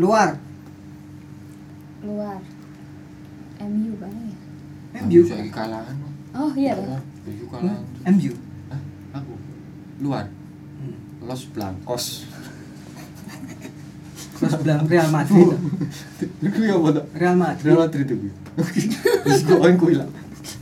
luar? 0.00 0.40
Luar. 2.00 2.40
MU 3.60 3.92
kan 4.00 4.08
ya? 4.08 4.36
MU 5.04 5.20
Saya 5.26 5.44
kalahan. 5.52 5.96
oh 6.32 6.52
iya. 6.56 6.72
Loh 6.72 6.96
MU 7.26 7.44
kalahan. 7.44 7.84
MU? 8.08 8.32
Aku? 9.12 9.32
Luar. 10.00 10.24
Los 11.28 11.44
Blancos. 11.46 12.24
terus 14.38 14.54
bilang 14.62 14.86
Real 14.86 15.10
Madrid 15.10 15.50
Itu 16.38 16.58
ya 16.62 16.78
apa 16.78 16.88
tuh? 16.94 17.04
Real 17.12 17.36
Madrid 17.36 17.64
Real 17.66 17.80
Madrid 17.82 18.06
itu. 18.06 18.16
Terus 18.56 19.40
kok 19.44 19.60
aku 19.60 19.86
hilang. 19.90 20.10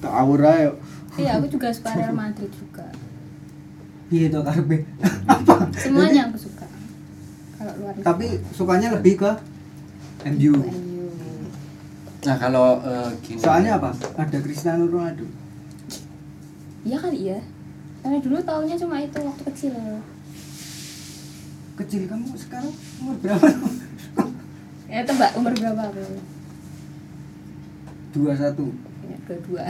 Tawur 0.00 0.40
aja. 0.40 0.73
iya 1.16 1.38
aku 1.38 1.46
juga 1.46 1.70
suka 1.70 1.94
Real 1.94 2.12
Madrid 2.12 2.50
juga 2.50 2.85
iya 4.06 4.28
itu 4.28 4.38
karbe 4.38 4.85
semuanya 5.75 6.28
aku 6.28 6.38
suka 6.38 6.66
kalau 7.56 7.73
luar 7.80 7.94
tapi 8.00 8.26
sukanya 8.52 8.88
lebih 8.92 9.16
ke 9.16 9.30
MU 10.28 10.54
Nah 12.26 12.35
kalau 12.37 12.82
eh, 12.82 13.11
gini. 13.23 13.38
soalnya 13.38 13.78
apa 13.78 13.94
ada 14.18 14.38
Cristiano 14.42 14.85
Ronaldo 14.85 15.25
iya 16.82 16.99
kali 16.99 17.32
ya 17.32 17.40
karena 18.02 18.18
dulu 18.20 18.37
tahunya 18.38 18.76
cuma 18.76 18.96
itu 19.00 19.18
waktu 19.18 19.42
kecil 19.46 19.73
kecil 21.76 22.09
kamu 22.09 22.33
sekarang 22.35 22.73
umur 22.99 23.16
berapa 23.21 23.47
ya 24.92 25.00
tebak 25.04 25.30
umur 25.37 25.52
berapa 25.52 25.83
aku 25.87 26.02
dua 28.16 28.33
satu 28.33 28.73
ya 29.04 29.16
dua-dua 29.28 29.64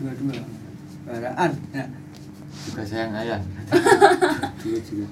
dua 0.00 0.12
dua 0.16 0.36
baraan 1.04 1.52
ya. 1.72 1.84
Juga 2.60 2.84
sayang 2.84 3.16
ayah. 3.16 3.40
Dulu 4.60 4.78
juga. 4.84 5.06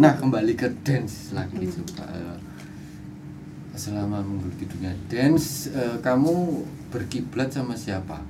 Nah 0.00 0.16
kembali 0.16 0.56
ke 0.56 0.64
dance 0.80 1.36
lagi 1.36 1.60
coba. 1.68 2.08
eh, 2.08 2.38
Selama 3.72 4.24
menggeluti 4.24 4.64
dunia 4.64 4.96
dance, 5.12 5.68
eh, 5.72 6.00
kamu 6.00 6.64
berkiblat 6.88 7.52
sama 7.52 7.76
siapa? 7.76 8.24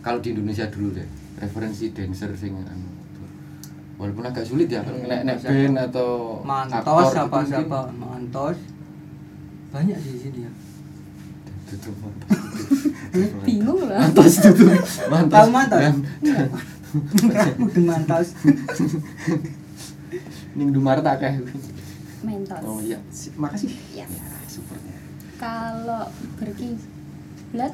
Kalau 0.00 0.24
di 0.24 0.32
Indonesia 0.32 0.64
dulu 0.68 0.96
deh, 0.96 1.04
referensi 1.36 1.92
dancer 1.92 2.32
sing 2.36 2.56
anu. 2.56 2.88
Walaupun 4.00 4.24
agak 4.24 4.42
sulit 4.42 4.66
ya, 4.66 4.80
kalau 4.80 4.96
nek 4.98 5.20
nek 5.22 5.36
band 5.38 5.76
atau 5.78 6.40
mantos 6.40 6.80
gitu 7.04 7.20
apa 7.20 7.28
mungkin 7.36 7.44
siapa 7.46 7.80
mantos 7.92 8.56
banyak 9.70 9.96
sih 9.96 10.10
di 10.10 10.20
sini 10.20 10.38
ya 10.40 10.52
Tutup 11.68 11.94
mantos. 12.00 12.28
bingung 13.46 13.80
lah 13.84 14.00
Mantos 14.02 14.34
itu. 14.40 14.64
Mantos. 15.06 15.36
Tahu 15.36 15.48
mantos? 15.50 15.80
Mudeng 17.56 17.86
mantos 17.86 18.26
Ning 20.52 20.68
Dumarta 20.74 21.14
kayak. 21.14 21.44
mentos 22.20 22.62
Oh 22.62 22.80
iya, 22.80 22.98
Si- 23.10 23.30
makasih. 23.34 23.70
Ya. 23.92 24.04
Ya, 24.04 24.26
super. 24.46 24.80
kalau 25.36 26.08
berkiblat 26.36 27.72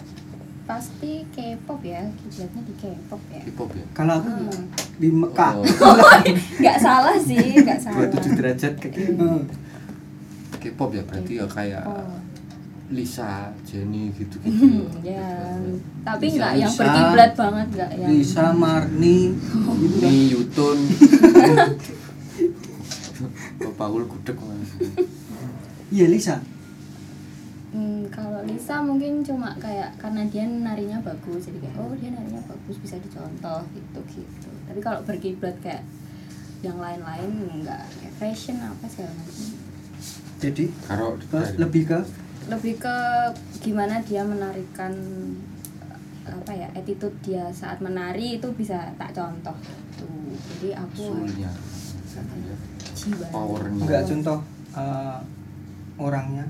pasti 0.66 1.22
K-pop 1.30 1.78
ya 1.80 2.02
kiblatnya 2.16 2.62
di 2.62 2.74
K-pop 2.76 3.22
ya 3.28 3.40
K-pop 3.40 3.70
ya. 3.72 3.84
kalau 3.92 4.18
aku 4.18 4.28
Hmm. 4.28 4.66
di 4.96 5.08
Mekah 5.08 5.52
Oh, 5.56 5.64
nggak 6.60 6.78
salah 6.78 7.14
sih 7.16 7.38
nggak 7.56 7.78
salah 7.78 8.02
27 8.04 8.34
derajat 8.34 8.74
ke 8.76 8.88
Hmm. 9.08 9.46
K-pop 10.56 10.90
ya 10.90 11.02
berarti 11.02 11.32
ya 11.34 11.46
kayak 11.46 11.84
oh 11.84 12.18
Lisa, 12.86 13.50
Jennie 13.62 14.10
gitu-gitu. 14.12 14.86
ya 15.02 15.58
tapi 16.02 16.30
nggak 16.32 16.52
yang 16.56 16.70
berkiblat 16.72 17.32
banget 17.34 17.66
nggak 17.72 17.90
yang 17.96 18.08
Lisa 18.08 18.46
Marni 18.52 19.34
gitu 19.34 19.58
kan 19.96 20.06
Ini 20.06 20.22
Yutun. 20.30 20.78
Pak 23.56 23.72
Paul 23.74 24.04
gudeg 24.04 24.36
mas. 24.38 24.70
iya 25.88 26.06
Lisa 26.06 26.38
Hmm, 27.76 28.08
kalau 28.08 28.40
Lisa 28.48 28.80
mungkin 28.80 29.20
cuma 29.20 29.52
kayak 29.60 30.00
karena 30.00 30.24
dia 30.32 30.48
narinya 30.48 30.96
bagus 31.04 31.44
jadi 31.44 31.60
kayak 31.60 31.76
oh 31.76 31.92
dia 31.92 32.08
narinya 32.08 32.40
bagus 32.48 32.80
bisa 32.80 32.96
dicontoh 32.96 33.60
gitu 33.76 34.00
gitu 34.16 34.48
tapi 34.64 34.80
kalau 34.80 35.04
berkiblat 35.04 35.52
kayak 35.60 35.84
yang 36.64 36.80
lain-lain 36.80 37.30
enggak 37.52 37.84
kayak 38.00 38.14
fashion 38.16 38.56
apa 38.64 38.88
segala 38.88 39.12
macam. 39.12 39.46
Jadi 40.40 40.64
terus 41.28 41.50
dari- 41.52 41.60
lebih 41.60 41.82
ke? 41.84 41.98
Lebih 42.48 42.74
ke 42.80 42.96
gimana 43.60 44.00
dia 44.00 44.24
menarikan 44.24 44.92
eh, 45.84 46.32
apa 46.32 46.52
ya 46.56 46.68
attitude 46.72 47.16
dia 47.20 47.52
saat 47.52 47.78
menari 47.84 48.40
itu 48.40 48.48
bisa 48.56 48.88
tak 48.96 49.12
contoh 49.12 49.56
gitu. 49.60 50.08
Jadi 50.32 50.68
aku 50.72 51.04
jiwa. 52.96 53.26
Powernya. 53.28 53.84
enggak 53.84 54.02
contoh 54.08 54.38
eh, 54.72 55.18
orangnya 56.00 56.48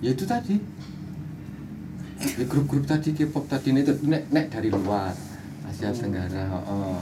Ya 0.00 0.10
itu 0.16 0.24
tadi. 0.24 0.56
Ya 2.20 2.44
grup-grup 2.44 2.84
tadi 2.84 3.16
K-pop 3.16 3.48
tadi 3.48 3.72
ini 3.72 3.80
tuh 3.84 3.96
nek 4.04 4.28
nek 4.28 4.52
dari 4.52 4.68
luar 4.68 5.12
Asia 5.68 5.92
Tenggara. 5.92 6.48
Oh. 6.68 7.00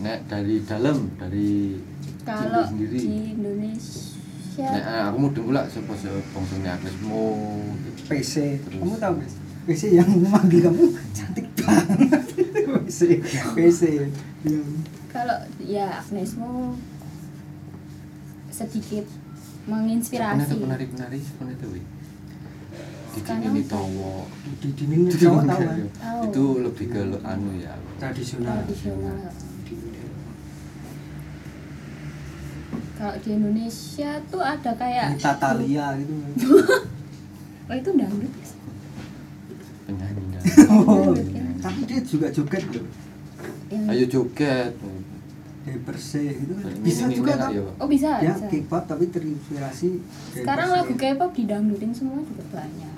Nek 0.00 0.28
dari 0.28 0.64
dalam 0.64 1.12
dari 1.20 1.76
kalau 2.24 2.64
sendiri. 2.64 2.98
di 2.98 3.34
Indonesia 3.34 4.68
Nek 4.68 4.84
ah, 4.84 5.02
aku 5.10 5.16
mudeng 5.28 5.44
pula 5.48 5.62
sapa 5.66 5.94
bongsone 6.32 6.68
Agnes 6.68 6.96
Mo. 7.02 7.60
PC 8.08 8.60
Terus. 8.60 8.78
kamu 8.78 8.96
tahu 9.00 9.14
guys 9.18 9.34
PC 9.64 9.82
yang 9.94 10.08
memanggil 10.10 10.68
kamu 10.68 10.84
cantik 11.14 11.46
banget 11.56 12.22
PC 12.84 13.00
PC 13.56 13.80
yang 14.44 14.66
kalau 15.12 15.38
ya 15.60 16.00
Agnesmo 16.00 16.76
sedikit 18.48 19.04
menginspirasi 19.68 20.58
penari-penari 20.58 21.20
seperti 21.20 21.52
itu. 21.54 21.68
Sekarang 23.12 23.52
ini 23.52 23.62
towo. 23.68 24.24
di 24.62 24.70
tahu 25.20 25.36
Tahu. 25.92 26.20
Itu 26.26 26.44
lebih 26.64 26.86
ke 26.88 27.00
lo- 27.06 27.22
anu 27.22 27.50
ya. 27.56 27.74
tradisional 28.00 28.64
tradisional 28.64 29.16
kalau 32.96 33.18
di 33.18 33.30
Indonesia 33.34 34.10
tuh 34.30 34.38
ada 34.38 34.70
kayak 34.78 35.18
Nita 35.18 35.34
Talia 35.34 35.98
gitu 35.98 36.14
oh 37.68 37.74
itu 37.74 37.90
dangdut 37.98 38.30
ya? 38.30 38.46
Penyanyi 39.90 40.24
dan 40.30 40.42
oh, 40.70 41.10
Dangdut 41.10 41.26
ya? 41.34 41.42
tapi 41.58 41.80
dia 41.82 42.00
juga 42.02 42.26
joget 42.30 42.62
loh 42.70 42.86
Ayo 43.72 44.04
joget. 44.04 44.76
Dari 45.62 45.78
Perse 45.80 46.22
gitu 46.34 46.52
kan. 46.56 46.72
Bisa 46.78 47.02
ini- 47.04 47.14
juga 47.14 47.32
kan? 47.36 47.50
oh 47.54 47.86
bisa 47.86 48.08
ya 48.18 48.32
bisa. 48.32 48.46
K-pop 48.48 48.84
tapi 48.84 49.04
terinspirasi 49.08 49.88
dari 49.94 50.36
sekarang 50.38 50.68
Perse. 50.68 50.78
lagu 50.80 50.92
K-pop 50.96 51.30
didangdutin 51.32 51.92
semua 51.92 52.18
juga 52.18 52.44
banyak. 52.50 52.92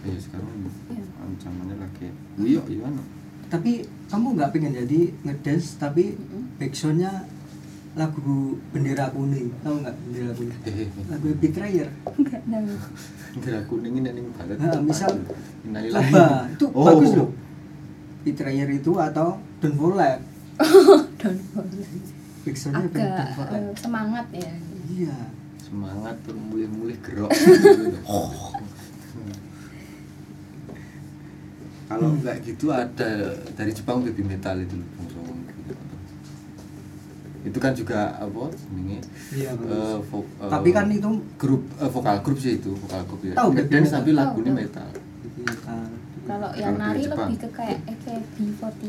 Ayo 0.00 0.18
sekarang 0.18 0.50
Iya. 0.88 1.04
ancamannya 1.18 1.76
lagi. 1.76 2.06
Iya, 2.36 2.62
iya 2.66 2.86
tapi 3.48 3.80
kamu 4.06 4.36
nggak 4.36 4.50
pengen 4.52 4.76
jadi 4.76 5.00
ngedance 5.22 5.80
tapi 5.80 6.12
backsoundnya 6.58 7.24
lagu 7.94 8.60
bendera 8.70 9.08
kuning. 9.08 9.48
Tahu 9.58 9.74
nggak 9.80 9.94
bendera 9.98 10.30
kuning? 10.32 10.58
Hehe. 10.62 10.84
lagu 11.08 11.26
Big 11.34 11.56
Raya 11.56 11.86
enggak 12.12 12.42
tahu. 12.44 12.68
Bendera 13.34 13.60
kuning 13.64 13.94
ini 13.96 14.10
ning 14.12 14.26
balet. 14.34 14.56
Nah, 14.58 14.80
misal 14.80 15.10
coba 15.64 16.44
itu 16.46 16.66
Oh. 16.70 16.84
bagus 16.84 17.10
loh. 17.16 17.30
Big 18.20 18.36
Raya 18.36 18.64
itu 18.68 18.92
atau 18.94 19.40
don't 19.58 19.96
worry 21.20 21.82
backsoundnya 22.40 22.84
agak 22.84 23.26
eh, 23.50 23.72
semangat 23.76 24.26
ya 24.32 24.52
iya 24.88 25.18
Semangat 25.60 26.16
tuh 26.24 26.32
mulai-mulai 26.32 26.96
gerok. 26.98 27.28
Kalau 31.84 32.06
Hmm. 32.06 32.20
nggak 32.20 32.36
gitu 32.42 32.66
ada 32.68 33.10
dari 33.50 33.68
Jepang 33.70 34.00
baby 34.00 34.20
metal 34.22 34.56
itu. 34.58 34.76
Itu 37.42 37.58
kan 37.58 37.72
juga 37.72 38.12
apa 38.14 38.48
jenenge? 38.52 39.00
iya 39.30 39.52
bagus 39.52 40.04
vo- 40.06 40.24
eh, 40.38 40.48
tapi 40.48 40.68
kan 40.70 40.88
itu 40.88 41.08
grup 41.36 41.64
eh, 41.74 41.86
vokal 41.86 42.16
grup 42.20 42.38
sih 42.38 42.56
itu, 42.56 42.72
vokal 42.74 43.04
grup 43.04 43.20
ya. 43.22 43.32
Tahu, 43.34 43.50
metal. 43.54 43.88
tapi 43.90 44.10
lagunya 44.12 44.52
metal. 44.54 44.88
Metal, 45.38 45.80
kalau 46.26 46.50
yang 46.54 46.76
nari 46.76 47.04
lebih 47.04 47.36
ke 47.38 47.48
kayak 47.50 47.80
AKB48 47.86 48.84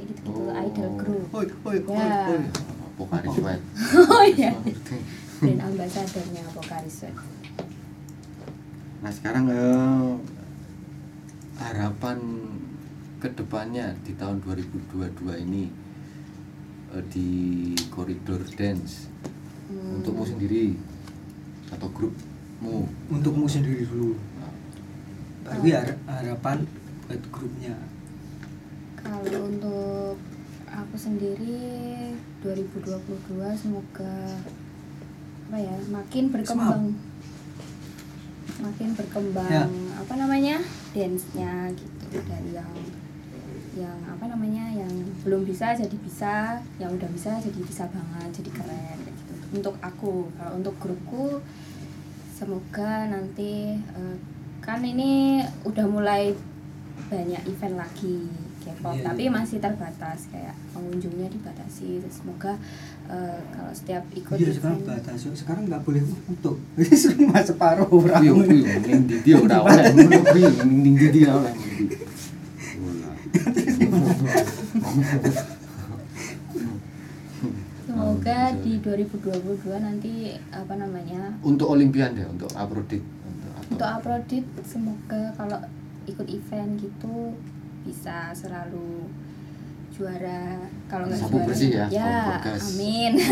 kayak 0.00 0.08
gitu-gitu 0.08 0.40
Oh. 0.40 0.56
idol 0.56 0.90
group 0.96 1.22
Oi, 1.30 1.46
oi, 1.66 1.78
oi, 1.86 1.96
Ya. 1.98 2.24
oi. 2.26 2.40
Pokari 2.96 3.28
Sweat. 3.30 3.60
oh 4.12 4.24
iya 4.26 4.50
brand 5.38 5.60
ambasadornya 5.62 6.42
Pokari 6.50 6.88
Sweat 6.90 7.16
Nah 9.00 9.08
sekarang 9.08 9.48
eh, 9.48 10.12
harapan 11.58 12.18
ke 13.16 13.28
depannya 13.30 13.92
di 14.02 14.12
tahun 14.14 14.40
2022 14.40 15.00
ini 15.42 15.68
eh, 16.90 17.04
di 17.06 17.28
koridor 17.88 18.40
dance 18.50 19.08
Hmm. 19.70 19.96
untukmu 19.96 20.26
sendiri 20.26 20.74
atau 21.70 21.86
grupmu 21.88 22.90
Untukmu 23.06 23.46
sendiri 23.46 23.86
dulu. 23.86 24.18
Nah, 24.36 24.50
Baru 25.46 25.62
ya 25.62 25.78
har- 25.78 26.02
harapan 26.10 26.66
buat 27.06 27.22
grupnya. 27.30 27.78
Kalau 29.00 29.40
untuk 29.46 30.16
aku 30.66 30.96
sendiri 30.96 31.58
2022 32.40 33.00
semoga 33.54 34.16
apa 35.50 35.56
ya 35.58 35.74
makin 35.90 36.24
berkembang. 36.30 36.94
Makin 38.60 38.88
berkembang 38.94 39.50
Ya. 39.50 39.64
apa 39.98 40.14
namanya 40.14 40.56
dance-nya 40.92 41.72
gitu. 41.74 42.04
Dari 42.22 42.50
yang 42.54 42.72
yang 43.70 43.98
apa 44.04 44.26
namanya 44.26 44.66
yang 44.68 44.90
belum 45.22 45.46
bisa 45.46 45.72
jadi 45.72 45.96
bisa 45.96 46.58
yang 46.76 46.90
udah 46.92 47.06
bisa 47.10 47.38
jadi 47.38 47.60
bisa 47.62 47.86
banget 47.88 48.42
jadi 48.42 48.50
keren 48.52 48.98
gitu. 49.06 49.32
Untuk 49.56 49.74
aku 49.80 50.28
kalau 50.34 50.52
untuk 50.58 50.74
grupku 50.78 51.40
semoga 52.34 53.08
nanti 53.08 53.74
eh, 53.76 54.16
kan 54.60 54.80
ini 54.80 55.40
udah 55.64 55.86
mulai 55.88 56.32
banyak 57.08 57.42
event 57.48 57.76
lagi 57.80 58.28
K-pop 58.78 58.94
Iya, 58.94 59.04
tapi 59.10 59.22
iya. 59.26 59.34
masih 59.34 59.58
terbatas 59.58 60.18
kayak 60.30 60.54
pengunjungnya 60.70 61.28
dibatasi 61.30 62.00
semoga 62.10 62.54
eh, 63.10 63.40
kalau 63.50 63.72
setiap 63.74 64.04
ikut 64.14 64.36
Iya 64.38 64.50
sekarang 64.54 64.80
event 64.82 64.90
batas 64.90 65.18
sekarang 65.34 65.62
nggak 65.66 65.82
boleh 65.82 66.02
untuk. 66.30 66.56
Semua 67.02 67.38
separuh 67.42 67.88
orang. 67.90 68.22
Kuwi 68.22 68.30
kuwi 68.46 68.60
ning 68.86 69.00
ndi 69.06 69.16
dia 69.26 69.36
ora 69.38 69.58
oleh 69.66 69.84
kuwi 69.94 70.42
ning 70.66 70.94
ndi 70.94 71.06
dia 71.10 71.30
oleh 71.34 71.54
semoga 77.86 78.40
di 78.62 78.72
2022 78.82 79.86
nanti 79.86 80.12
apa 80.50 80.74
namanya 80.78 81.34
Untuk 81.42 81.70
olimpiade 81.70 82.26
untuk 82.26 82.50
Afrodit 82.54 83.02
untuk 83.02 83.52
untuk 83.70 83.86
uploadit 83.86 84.44
semoga 84.66 85.30
kalau 85.38 85.58
ikut 86.08 86.26
event 86.26 86.80
gitu 86.80 87.36
bisa 87.82 88.30
selalu 88.30 89.08
juara 89.90 90.56
kalau 90.86 91.04
nggak 91.06 91.20
juara 91.20 91.44
bersih 91.44 91.70
ya, 91.74 91.86
ya 91.88 92.12
amin 92.44 93.12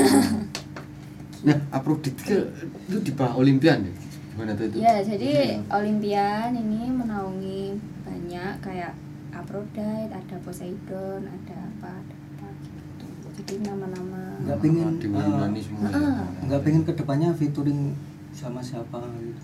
Nah, 1.38 1.54
Afrodit 1.70 2.18
ke 2.18 2.50
itu 2.90 2.98
di 2.98 3.12
bawah 3.14 3.38
olimpiade 3.38 3.94
gimana 4.34 4.58
tuh 4.58 4.66
itu? 4.66 4.82
ya 4.82 4.98
jadi 4.98 5.62
olimpian 5.70 6.50
ini 6.50 6.90
menaungi 6.90 7.78
banyak 8.02 8.58
kayak 8.58 8.90
Aphrodite 9.30 10.10
ada 10.10 10.36
Poseidon 10.42 11.22
ada 11.22 11.56
apa 11.70 11.94
ada 11.94 12.14
apa 12.34 12.48
gitu 12.58 13.06
jadi 13.38 13.54
nama-nama 13.64 14.34
Nggak 14.38 14.58
pengen, 14.58 14.98
di 14.98 15.06
Yunani 15.06 15.60
semua. 15.62 15.90
ya. 15.90 16.26
Nggak 16.42 16.60
pengen 16.62 16.82
ke 16.82 16.92
depannya 16.92 17.30
featuring 17.32 17.94
sama 18.30 18.58
siapa 18.58 18.98
gitu. 19.18 19.42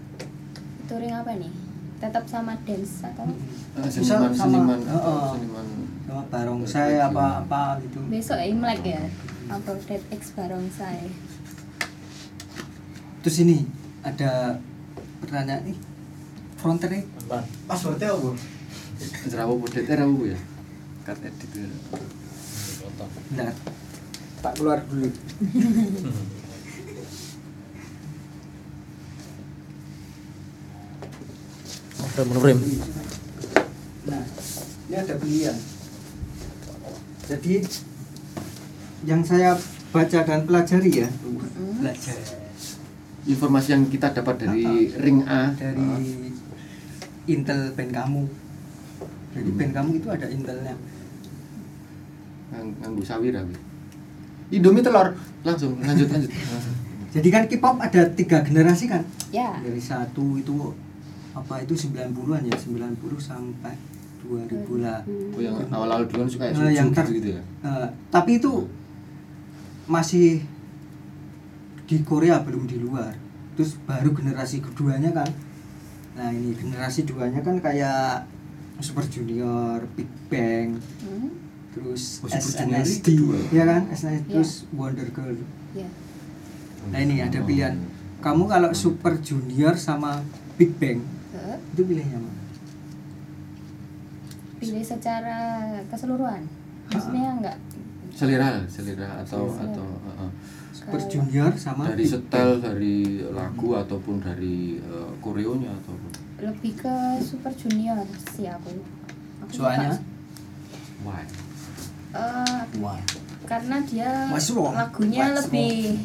touring 0.84 1.14
apa 1.14 1.30
nih 1.34 1.50
tetap 1.96 2.24
sama 2.26 2.52
dance 2.62 3.02
atau 3.02 3.24
Misal 3.78 3.90
seniman 3.90 4.32
sama- 4.34 4.36
seniman 4.36 4.80
oh, 4.86 4.98
oh. 4.98 5.26
seniman 5.34 5.66
Sama 6.04 6.22
barongsai 6.28 7.00
apa 7.00 7.24
apa 7.42 7.62
gitu. 7.80 7.98
besok 8.06 8.38
Imlek 8.38 8.80
ya 8.84 9.02
Aphrodite 9.48 10.04
X 10.10 10.32
Barongsai 10.32 11.08
Terus 13.20 13.36
ini 13.40 13.64
ada 14.04 14.60
pertanyaan 15.18 15.64
nih 15.64 15.78
fronternya 16.60 17.02
Passwordnya 17.64 18.12
apa? 18.12 18.36
Jerawa 19.24 19.56
podet 19.56 19.88
era 19.88 20.04
bu 20.04 20.28
ya. 20.28 20.38
Cut 21.02 21.18
edit 21.18 21.40
itu. 21.40 21.60
Bentar. 23.32 23.52
Tak 24.38 24.52
keluar 24.54 24.78
dulu. 24.86 25.08
Frame. 32.14 32.62
Nah, 34.06 34.22
ini 34.86 34.94
ada 34.94 35.14
pilihan. 35.18 35.56
Jadi 37.24 37.54
yang 39.02 39.26
saya 39.26 39.58
baca 39.90 40.18
dan 40.22 40.46
pelajari 40.46 41.02
ya, 41.02 41.08
belajar 41.80 42.16
Informasi 43.24 43.72
yang 43.72 43.88
kita 43.88 44.12
dapat 44.12 44.36
dari 44.36 44.92
ring 44.94 45.24
A 45.24 45.48
dari 45.56 46.28
Intel 47.24 47.72
pen 47.72 47.88
kamu. 47.88 48.28
Jadi 49.32 49.50
pen 49.56 49.70
kamu 49.72 49.90
itu 49.96 50.08
ada 50.12 50.28
Intelnya. 50.28 50.76
Ngang- 52.52 52.76
nganggo 52.78 53.00
sawir 53.00 53.32
abi. 53.32 53.56
Indomie 54.52 54.84
telur 54.84 55.16
langsung 55.40 55.80
lanjut 55.80 56.06
lanjut. 56.12 56.30
Jadi 57.16 57.28
kan 57.32 57.48
K-pop 57.48 57.80
ada 57.80 58.06
tiga 58.12 58.44
generasi 58.44 58.86
kan? 58.86 59.02
ya 59.32 59.56
Dari 59.58 59.80
satu 59.80 60.36
itu 60.36 60.52
apa 61.34 61.54
itu 61.60 61.74
90-an 61.74 62.42
ya, 62.42 62.54
90 62.54 62.94
sampai 63.18 63.74
2000 64.22 64.48
lah. 64.78 65.02
Oh 65.04 65.38
yang 65.38 65.58
awal-awal 65.68 66.06
duluan 66.06 66.24
suka 66.26 66.46
Eh, 66.46 66.54
suju 66.54 66.70
yang 66.72 66.88
ter- 66.90 67.04
gitu, 67.06 67.18
gitu 67.18 67.28
ya. 67.34 67.42
Eh, 67.62 67.86
tapi 68.08 68.38
itu 68.38 68.64
masih 69.84 70.40
di 71.84 72.00
Korea 72.00 72.40
belum 72.40 72.64
di 72.64 72.78
luar 72.78 73.12
terus 73.52 73.76
baru 73.78 74.10
generasi 74.10 74.58
keduanya 74.58 75.12
kan 75.12 75.28
nah 76.14 76.28
ini 76.28 76.54
generasi 76.54 77.04
duanya 77.04 77.38
kan 77.38 77.60
kayak 77.60 78.24
Super 78.76 79.06
Junior, 79.06 79.86
Big 79.94 80.08
Bang, 80.26 80.80
Hmm, 80.98 81.30
terus 81.70 82.18
Oh, 82.18 82.26
Super 82.26 82.64
Junior 82.64 82.80
ini 82.80 82.88
SNSD, 82.88 83.08
ya 83.52 83.64
kan? 83.64 83.82
SNSD 83.86 84.24
Iya. 84.24 84.32
terus 84.32 84.52
Wonder 84.72 85.08
Girl. 85.08 85.36
ya 85.72 85.86
Nah 86.84 86.98
ini 86.98 87.16
ada 87.18 87.38
Oh. 87.38 87.44
pilihan. 87.44 87.76
Kamu 88.18 88.44
kalau 88.44 88.72
Super 88.72 89.14
Junior 89.18 89.72
sama 89.74 90.24
Big 90.54 90.74
Bang 90.74 91.04
Ke- 91.34 91.58
itu 91.74 91.82
pilihnya 91.84 92.16
mana? 92.16 92.42
pilih 94.54 94.80
secara 94.80 95.38
keseluruhan. 95.90 96.42
Maksudnya 96.88 97.30
enggak 97.34 97.56
selera 98.14 98.62
selera 98.70 99.18
atau 99.20 99.50
Selera. 99.50 99.66
atau 99.66 99.86
uh, 100.06 100.22
uh, 100.22 100.30
Super 100.70 101.00
Junior 101.04 101.50
sama 101.58 101.90
dari 101.90 102.06
setel 102.06 102.62
dari 102.62 102.96
lagu 103.26 103.74
ataupun 103.74 104.22
dari 104.22 104.78
uh, 104.80 105.10
koreonya 105.18 105.74
ataupun? 105.74 106.10
Lebih 106.38 106.72
ke 106.78 106.94
Super 107.20 107.50
Junior 107.52 107.98
sih 108.30 108.46
aku, 108.46 108.70
aku 109.42 109.50
suka- 109.50 109.74
Soalnya? 109.74 109.98
why? 111.02 111.26
Eh, 112.14 112.62
Wah. 112.78 113.02
karena 113.44 113.82
dia 113.82 114.30
lagunya 114.30 115.26
What's 115.28 115.50
lebih 115.50 115.98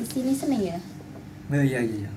isi 0.00 0.18
listening 0.24 0.72
ya. 0.72 0.78
Oh, 1.46 1.60
iya 1.60 1.78
iya 1.78 2.08
iya. 2.08 2.10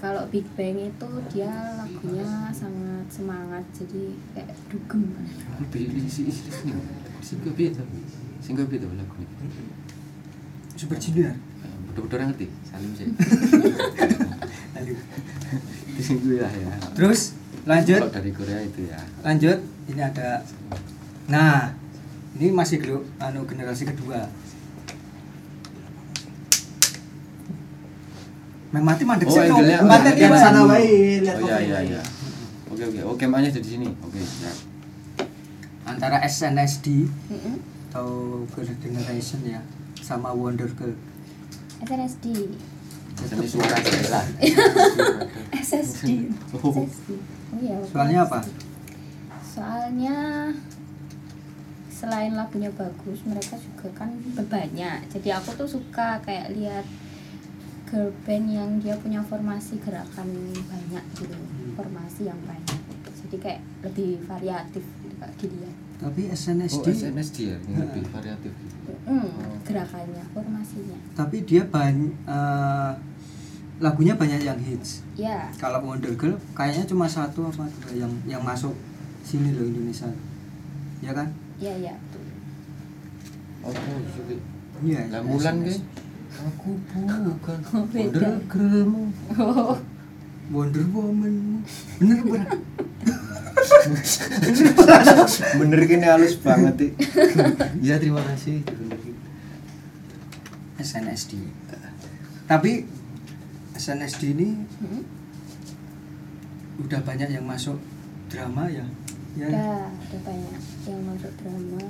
Kalau 0.00 0.24
Big 0.32 0.48
Bang 0.56 0.80
itu 0.80 1.10
dia 1.28 1.52
lagunya 1.76 2.48
sangat 2.56 3.04
semangat 3.12 3.60
jadi 3.76 4.16
kayak 4.32 4.56
dugem. 4.72 5.12
Lebih 5.60 6.08
isi 6.08 6.24
isi 6.32 6.48
sing 6.48 6.72
sing 7.20 7.36
beda 7.44 7.84
sing 8.40 8.56
beda 8.56 8.88
lagu 8.96 9.20
Super 10.72 10.96
Junior. 10.96 11.36
betul-betul 11.92 12.16
orang 12.22 12.28
ngerti 12.32 12.46
salim 12.64 12.90
sih. 12.96 13.06
Gue 16.10 16.40
lah 16.40 16.48
ya. 16.48 16.72
Terus 16.96 17.36
lanjut. 17.68 18.00
Kalau 18.00 18.14
dari 18.14 18.32
Korea 18.32 18.58
itu 18.64 18.88
ya. 18.88 18.96
Lanjut 19.20 19.58
ini 19.90 20.00
ada. 20.00 20.40
Nah 21.28 21.76
ini 22.40 22.48
masih 22.48 22.80
anu 23.20 23.44
generasi 23.44 23.84
kedua 23.84 24.24
Memati 28.70 29.02
mandek 29.02 29.26
Oh, 29.26 29.32
sih, 29.32 29.40
angle-nya- 29.42 29.82
Mati 29.82 29.98
oh, 30.00 30.14
di 30.14 30.22
angle-nya 30.22 30.38
sana 30.40 30.60
wae, 30.64 30.86
lihat 31.20 31.36
oh 31.36 31.42
iya 31.44 31.58
iya 31.58 31.78
iya. 31.84 32.00
Oke 32.70 32.82
oke. 32.84 33.00
Oke 33.08 33.24
makanya 33.26 33.50
jadi 33.52 33.68
sini. 33.68 33.88
Oke 34.00 34.18
ya 34.18 34.52
Antara 35.84 36.22
SNSD 36.22 37.10
atau 37.90 38.06
Girl 38.46 38.62
Generation 38.80 39.42
ya 39.42 39.58
sama 39.98 40.30
Wonder 40.30 40.70
Girl. 40.70 40.94
SNSD 41.80 42.26
jadi 43.20 43.44
suara 43.44 43.76
saya 43.76 44.22
SSD 45.52 46.08
Oh. 46.56 46.72
SSD 46.72 47.10
oh 47.50 47.58
iya 47.58 47.76
Soalnya 47.84 48.20
apa? 48.22 48.38
soalnya 49.42 50.16
selain 51.90 52.32
lagunya 52.32 52.70
bagus 52.70 53.20
mereka 53.24 53.58
juga 53.58 53.90
kan 53.92 54.08
berbanyak 54.32 55.04
jadi 55.10 55.36
aku 55.36 55.52
tuh 55.54 55.68
suka 55.68 56.16
kayak 56.22 56.54
lihat 56.54 56.86
girl 57.90 58.08
band 58.22 58.46
yang 58.46 58.70
dia 58.78 58.94
punya 58.96 59.20
formasi 59.20 59.76
gerakan 59.78 60.30
banyak 60.64 61.04
gitu 61.14 61.34
formasi 61.74 62.24
yang 62.24 62.38
banyak 62.42 62.78
jadi 63.20 63.36
kayak 63.36 63.60
lebih 63.82 64.22
variatif 64.24 64.82
gitu 65.00 65.14
kak 65.16 65.30
dilihat 65.36 65.76
tapi 65.98 66.22
Oh, 66.24 66.32
SNSD 66.32 66.86
SNSD 66.88 67.36
ya, 67.44 67.56
yang 67.60 67.84
lebih 67.84 68.02
variatif. 68.08 68.52
hmm, 69.04 69.30
gerakannya 69.62 70.24
formasinya 70.30 70.98
tapi 71.12 71.42
dia 71.42 71.62
banyak 71.62 72.14
lagunya 73.78 74.12
banyak 74.12 74.40
yang 74.40 74.58
hits 74.58 75.00
ya 75.14 75.48
kalau 75.56 75.80
Wonder 75.80 76.12
Girl 76.12 76.36
kayaknya 76.52 76.84
cuma 76.84 77.04
satu 77.04 77.46
apa 77.46 77.64
dua 77.80 77.92
yang 77.96 78.12
yang 78.24 78.42
masuk 78.42 78.72
sini 79.20 79.52
loh 79.52 79.64
Indonesia 79.64 80.08
ya 81.00 81.12
kan 81.12 81.28
ya 81.56 81.72
ya 81.72 81.94
betul. 81.96 82.24
Oh, 83.60 83.72
sulit. 84.10 84.40
iya 84.80 85.04
Lah 85.08 85.20
Mulan 85.20 85.60
SNSD. 85.60 85.68
ke? 85.68 85.74
Aku 86.40 86.70
bukan 86.88 87.58
Oh. 87.70 87.84
Wonder 87.84 88.40
Girlmu. 88.48 89.02
oh 89.36 89.76
Wonder 90.50 90.86
Woman 90.90 91.62
bener 92.00 92.18
bener 92.26 92.50
Bener 95.60 95.80
kini 95.86 96.06
halus 96.08 96.34
banget 96.42 96.74
sih. 96.80 96.90
Ya 97.84 98.02
terima 98.02 98.24
kasih. 98.24 98.66
SNSD 100.80 101.38
tapi 102.50 102.82
SNSD 103.78 104.34
ini 104.34 104.58
hmm. 104.58 105.02
udah 106.82 107.00
banyak 107.06 107.30
yang 107.30 107.46
masuk 107.46 107.78
drama 108.26 108.66
ya 108.66 108.82
ya 109.38 109.46
ada 109.46 109.86
ada 109.86 110.18
banyak 110.26 110.62
yang 110.88 111.00
masuk 111.06 111.30
drama 111.38 111.84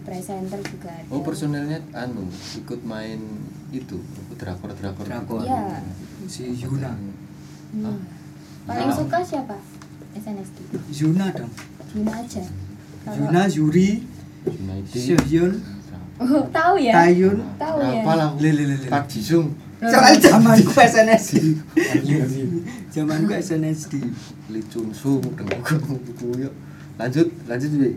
presenter 0.00 0.58
juga 0.60 0.90
ada 0.90 1.06
Oh 1.08 1.20
personelnya 1.20 1.78
anu 1.92 2.26
ikut 2.54 2.80
main 2.82 3.20
itu 3.70 3.98
drakor 4.34 4.70
drakor. 4.72 5.04
Drakor. 5.04 5.42
Iya. 5.42 5.78
si 6.24 6.50
Yuna 6.56 6.94
Hmm. 7.70 7.84
Hah? 7.84 7.98
paling 8.64 8.86
Yuna. 8.86 8.96
suka 8.96 9.18
siapa 9.20 9.56
SNSD 10.14 10.58
Yuna 10.94 11.26
dong 11.30 11.50
Yuna 11.92 12.12
aja 12.16 12.42
Kalau- 13.04 13.18
Yuna 13.20 13.42
Yuri. 13.46 13.90
Sehyun 14.86 15.52
oh 16.16 16.44
tahu 16.48 16.74
ya 16.78 16.92
Taeyun 16.94 17.38
tahu 17.56 17.76
ya 17.80 18.00
Apa 18.00 18.12
lah? 18.14 18.30
Le, 18.38 18.50
le. 18.52 18.76
Pak 18.86 19.04
Jisung. 19.06 19.50
soal 19.80 20.14
zamanku 20.16 20.70
SNSD 20.70 21.60
zamanku 22.88 23.32
SNSD 23.34 23.94
Lee 24.48 24.64
Chun 24.70 24.88
Sung 24.92 25.20
dengan 25.34 25.58
yuk. 26.38 26.54
Lanjut, 26.94 27.26
lanjut 27.44 27.70
Bi. 27.74 27.90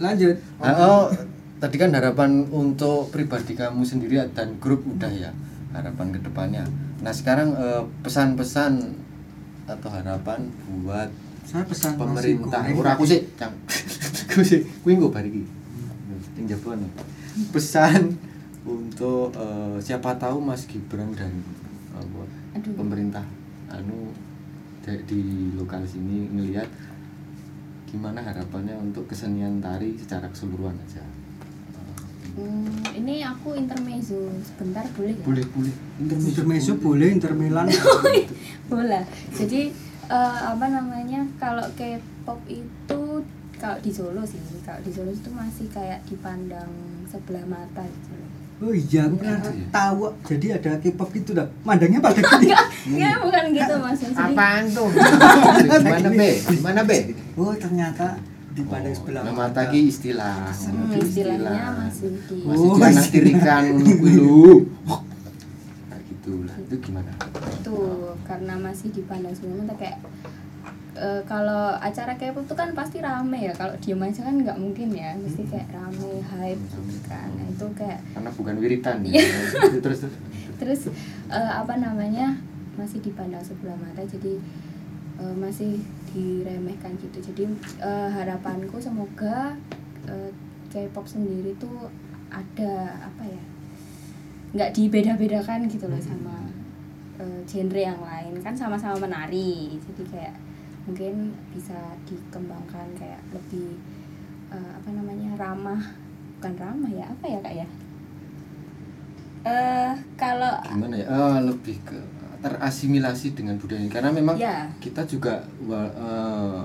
Lanjut 0.00 0.34
Oh. 0.58 0.64
Nah, 0.64 0.74
oh, 0.80 1.04
tadi 1.60 1.76
kan 1.76 1.92
harapan 1.92 2.48
untuk 2.48 3.12
pribadi 3.12 3.52
kamu 3.52 3.84
sendiri 3.84 4.16
dan 4.32 4.56
grup 4.56 4.80
udah 4.82 5.12
ya 5.12 5.30
harapan 5.70 6.10
ke 6.10 6.18
depannya. 6.20 6.64
Nah 7.00 7.12
sekarang 7.12 7.52
eh, 7.54 7.84
pesan-pesan 8.02 8.72
atau 9.68 9.88
harapan 9.92 10.50
buat 10.82 11.08
saya 11.46 11.62
pesan 11.62 11.94
pemerintah. 11.94 12.64
Ora 12.74 12.96
aku 12.96 13.06
sih, 13.06 13.22
Cang. 13.38 13.54
Aku 14.30 14.46
sih, 14.46 14.62
kuwi 14.82 14.94
nggo 14.94 15.10
bar 15.10 15.26
iki. 15.26 15.42
Yang. 16.38 16.62
Pesan 17.50 18.14
untuk 18.62 19.34
eh, 19.34 19.76
siapa 19.82 20.14
tahu 20.16 20.38
Mas 20.38 20.66
Gibran 20.66 21.10
dan 21.14 21.30
apa, 21.94 22.22
Aduh. 22.54 22.74
pemerintah 22.78 23.26
anu 23.70 24.14
di- 24.80 25.02
di 25.06 25.20
lokal 25.54 25.82
sini 25.82 26.30
ngelihat 26.30 26.66
gimana 27.90 28.22
harapannya 28.22 28.78
untuk 28.78 29.10
kesenian 29.10 29.58
tari 29.58 29.98
secara 29.98 30.30
keseluruhan 30.30 30.78
aja. 30.86 31.02
Hmm, 32.38 32.70
ini 32.94 33.26
aku 33.26 33.58
intermezzo 33.58 34.30
sebentar 34.46 34.86
boleh 34.94 35.18
ya? 35.18 35.24
Boleh, 35.26 35.44
boleh. 35.50 35.74
intermezzo 35.98 36.78
boleh 36.78 37.10
intermilan 37.10 37.66
Boleh. 38.72 39.02
Jadi 39.34 39.74
eh, 40.06 40.40
apa 40.46 40.66
namanya? 40.70 41.26
Kalau 41.42 41.66
K-pop 41.74 42.38
itu 42.46 43.26
kalau 43.60 43.76
di 43.82 43.92
Solo 43.92 44.22
sih, 44.24 44.40
kalau 44.62 44.80
di 44.80 44.94
Solo 44.94 45.10
itu 45.10 45.28
masih 45.34 45.66
kayak 45.68 46.00
dipandang 46.06 46.70
sebelah 47.10 47.44
mata 47.44 47.84
gitu 47.84 48.14
loh. 48.14 48.30
Oh 48.60 48.70
iya 48.70 49.00
aku 49.02 49.16
pernah 49.16 49.38
Iya. 49.40 49.66
tahu 49.70 50.00
jadi 50.22 50.46
ada 50.54 50.70
K-pop 50.78 51.08
gitu 51.12 51.30
dah 51.32 51.48
mandangnya 51.62 51.98
pada 51.98 52.20
gini 52.30 52.52
Ya 52.92 53.16
bukan 53.16 53.44
gitu 53.50 53.74
maksudnya. 53.76 54.14
Jadi, 54.14 54.32
Apaan 54.32 54.64
tuh? 54.68 54.88
Gimana 55.80 56.08
be? 56.10 56.30
Gimana 56.46 56.80
be? 56.82 56.98
oh 57.34 57.52
ternyata 57.54 58.06
dipandang 58.50 58.92
sebelah 58.92 59.22
Nah, 59.22 59.32
mata 59.32 59.62
ki 59.64 59.80
istilah. 59.86 60.50
Hmm, 60.50 60.92
istilahnya 60.92 61.64
masih 61.78 62.08
di 62.18 62.34
masih 62.42 62.58
Oh, 62.60 62.74
dianak 62.74 62.92
masih. 62.98 63.10
tirikan 63.10 63.62
kuwi 63.78 64.10
lho. 64.12 64.66
Kayak 65.86 66.02
gitu 66.04 66.32
lah. 66.42 66.56
Itu 66.58 66.74
gimana? 66.80 67.12
itu 67.52 67.76
karena 68.22 68.54
masih 68.56 68.88
dipandang 68.90 69.32
sebelah 69.32 69.56
mata 69.58 69.74
kayak 69.76 69.98
eh, 71.00 71.22
kalau 71.24 71.72
acara 71.80 72.12
K-pop 72.14 72.44
itu 72.44 72.54
kan 72.54 72.70
pasti 72.76 73.00
rame 73.00 73.48
ya. 73.48 73.52
Kalau 73.56 73.72
diem 73.80 73.98
aja 73.98 74.20
kan 74.22 74.36
nggak 74.36 74.58
mungkin 74.60 74.92
ya. 74.92 75.16
Mesti 75.16 75.48
kayak 75.48 75.72
rame 75.72 76.20
hype 76.20 76.60
gitu 76.68 76.98
kan. 77.08 77.28
Nah, 77.32 77.46
itu 77.48 77.66
kayak 77.72 78.00
Karena 78.12 78.30
bukan 78.36 78.54
wiritan 78.60 78.96
ya. 79.08 79.16
Iya. 79.16 79.24
Terus 79.84 80.00
terus. 80.60 80.80
eh, 81.32 81.52
apa 81.56 81.80
namanya 81.80 82.36
masih 82.76 83.00
dipandang 83.00 83.40
sebelah 83.40 83.74
mata. 83.80 84.04
Jadi 84.04 84.36
eh, 85.16 85.34
masih 85.40 85.80
diremehkan 86.12 86.92
gitu. 87.00 87.18
Jadi 87.32 87.48
eh, 87.80 88.08
harapanku 88.12 88.76
semoga 88.76 89.56
eh, 90.04 90.30
K-pop 90.68 91.08
sendiri 91.08 91.56
tuh 91.56 91.88
ada 92.30 92.94
apa 93.10 93.24
ya 93.26 93.42
nggak 94.50 94.70
dibeda-bedakan 94.74 95.66
gitu 95.70 95.86
loh 95.86 95.98
sama 96.02 96.36
eh, 97.18 97.40
genre 97.48 97.80
yang 97.80 98.00
lain. 98.04 98.36
Kan 98.44 98.52
sama-sama 98.52 99.00
menari. 99.00 99.80
Jadi 99.80 100.04
kayak 100.10 100.36
mungkin 100.90 101.30
bisa 101.54 101.78
dikembangkan 102.02 102.98
kayak 102.98 103.22
lebih 103.30 103.78
eh, 104.50 104.72
apa 104.74 104.90
namanya 104.90 105.38
ramah 105.38 105.78
bukan 106.36 106.54
ramah 106.58 106.90
ya 106.90 107.06
apa 107.06 107.24
ya 107.24 107.38
kak 107.38 107.54
ya 107.54 107.68
eh 109.40 109.92
kalau 110.18 110.52
Gimana 110.66 110.98
ya? 110.98 111.06
Ah, 111.06 111.38
lebih 111.40 111.78
ke 111.80 111.94
terasimilasi 112.40 113.32
dengan 113.32 113.54
budaya 113.54 113.80
ini. 113.80 113.92
karena 113.92 114.10
memang 114.10 114.34
ya 114.34 114.66
kita 114.82 115.06
juga 115.06 115.38
eh, 115.62 116.62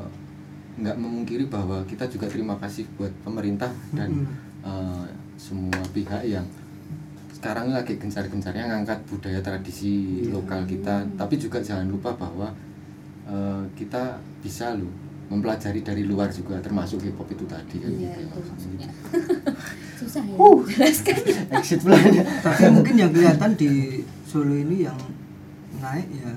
nggak 0.76 0.98
memungkiri 0.98 1.46
bahwa 1.46 1.86
kita 1.86 2.10
juga 2.10 2.26
terima 2.26 2.58
kasih 2.58 2.90
buat 2.98 3.14
pemerintah 3.22 3.70
dan 3.94 4.10
Mm. 4.10 4.28
eh, 4.66 5.06
semua 5.38 5.86
pihak 5.94 6.26
yang 6.26 6.48
sekarang 7.30 7.70
lagi 7.70 7.94
gencar-gencarnya 7.96 8.66
ngangkat 8.66 9.06
budaya 9.06 9.38
tradisi 9.40 10.26
Iya. 10.26 10.34
lokal 10.34 10.66
kita 10.66 11.06
tapi 11.14 11.38
juga 11.38 11.62
jangan 11.62 11.86
lupa 11.86 12.10
bahwa 12.12 12.50
eh, 13.26 13.64
kita 13.74 14.04
bisa 14.40 14.74
loh 14.74 14.92
mempelajari 15.26 15.82
dari 15.82 16.06
luar 16.06 16.30
juga 16.30 16.62
termasuk 16.62 17.02
K-pop 17.02 17.26
itu 17.28 17.46
tadi 17.46 17.82
kan 17.82 17.90
Iya, 17.90 17.98
gitu 17.98 18.20
ya 18.22 18.26
itu 18.30 18.38
maksudnya. 18.46 18.88
maksudnya. 18.88 18.90
Susah 20.00 20.24
ya 20.24 20.36
Uh. 20.38 20.60
jelaskan. 20.64 21.18
exit 21.58 21.80
plan 21.82 22.04
tapi 22.40 22.62
mungkin 22.70 22.96
yang 22.96 23.10
kelihatan 23.10 23.52
di 23.54 23.72
Solo 24.22 24.54
ini 24.54 24.84
yang 24.84 25.00
naik 25.76 26.06
ya 26.12 26.30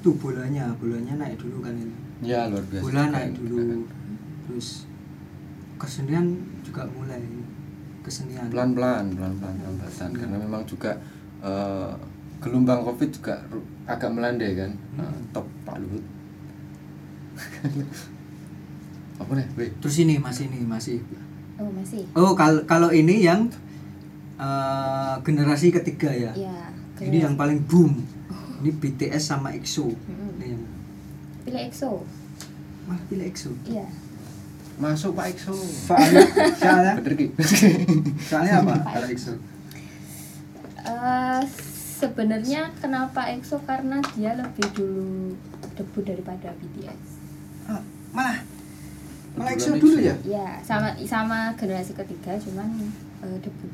tuh 0.00 0.14
bolanya 0.14 0.74
bolanya 0.76 1.14
naik 1.16 1.38
dulu 1.38 1.58
kan 1.60 1.72
ini 1.72 1.94
ya 2.20 2.46
luar 2.46 2.64
biasa 2.64 2.82
bola 2.82 3.02
naik 3.08 3.30
dulu 3.36 3.56
keren. 3.56 3.80
terus 4.44 4.68
kesenian 5.76 6.26
juga 6.60 6.84
mulai 6.88 7.20
kesenian 8.00 8.48
pelan-pelan 8.48 9.12
pelan-pelan 9.12 9.54
pelan-pelan 9.54 10.10
karena 10.12 10.36
memang 10.38 10.62
juga 10.64 10.92
eh, 11.40 11.92
gelombang 12.44 12.84
covid 12.84 13.08
juga 13.10 13.40
agak 13.84 14.10
melandai 14.10 14.52
kan 14.54 14.70
Nah, 14.94 15.08
Hmm. 15.08 15.24
top 15.32 15.48
Pak 15.64 15.80
Luhut 15.80 16.04
apa 19.14 19.30
nih 19.32 19.46
weh 19.56 19.70
terus 19.78 19.96
ini 19.98 20.18
masih 20.18 20.46
ini 20.46 20.62
masih 20.62 21.00
Oh, 21.54 21.70
masih. 21.70 22.02
oh 22.12 22.34
kalau 22.34 22.60
kalau 22.64 22.90
ini 22.90 23.22
yang 23.22 23.46
eh, 24.36 25.14
generasi 25.22 25.70
ketiga 25.72 26.10
ya 26.10 26.32
Iya. 26.34 26.58
ini 27.00 27.22
yang 27.22 27.34
paling 27.34 27.62
boom 27.62 28.02
ini 28.60 28.70
BTS 28.72 29.30
sama 29.30 29.50
EXO 29.52 29.86
Mm-mm. 29.86 30.34
ini 30.36 30.46
yang 30.50 30.62
pilih 31.44 31.62
EXO. 31.64 31.90
malah 32.84 33.02
pilih 33.06 33.24
EXO 33.24 33.50
Iya. 33.64 33.86
masuk 34.74 35.14
Pak 35.14 35.30
Exo 35.30 35.54
soalnya 35.54 36.26
soalnya 36.52 36.92
bener 36.98 37.14
ki 37.14 37.26
soalnya 38.20 38.52
apa 38.60 38.74
kalau 38.84 39.08
EXO 39.08 39.34
Eh, 40.84 41.40
sebenarnya 41.94 42.74
kenapa 42.78 43.30
EXO 43.30 43.62
karena 43.62 44.02
dia 44.14 44.34
lebih 44.34 44.66
dulu 44.74 45.32
debut 45.74 46.02
daripada 46.02 46.50
BTS. 46.58 47.02
Ah, 47.66 47.80
malah 48.10 48.38
malah 49.34 49.50
EXO 49.54 49.78
dulu 49.78 49.98
ya 49.98 50.14
Iya, 50.22 50.58
sama 50.60 50.94
sama 51.06 51.38
generasi 51.54 51.94
ketiga 51.94 52.34
cuman 52.38 52.68
eh, 53.22 53.38
debut 53.38 53.70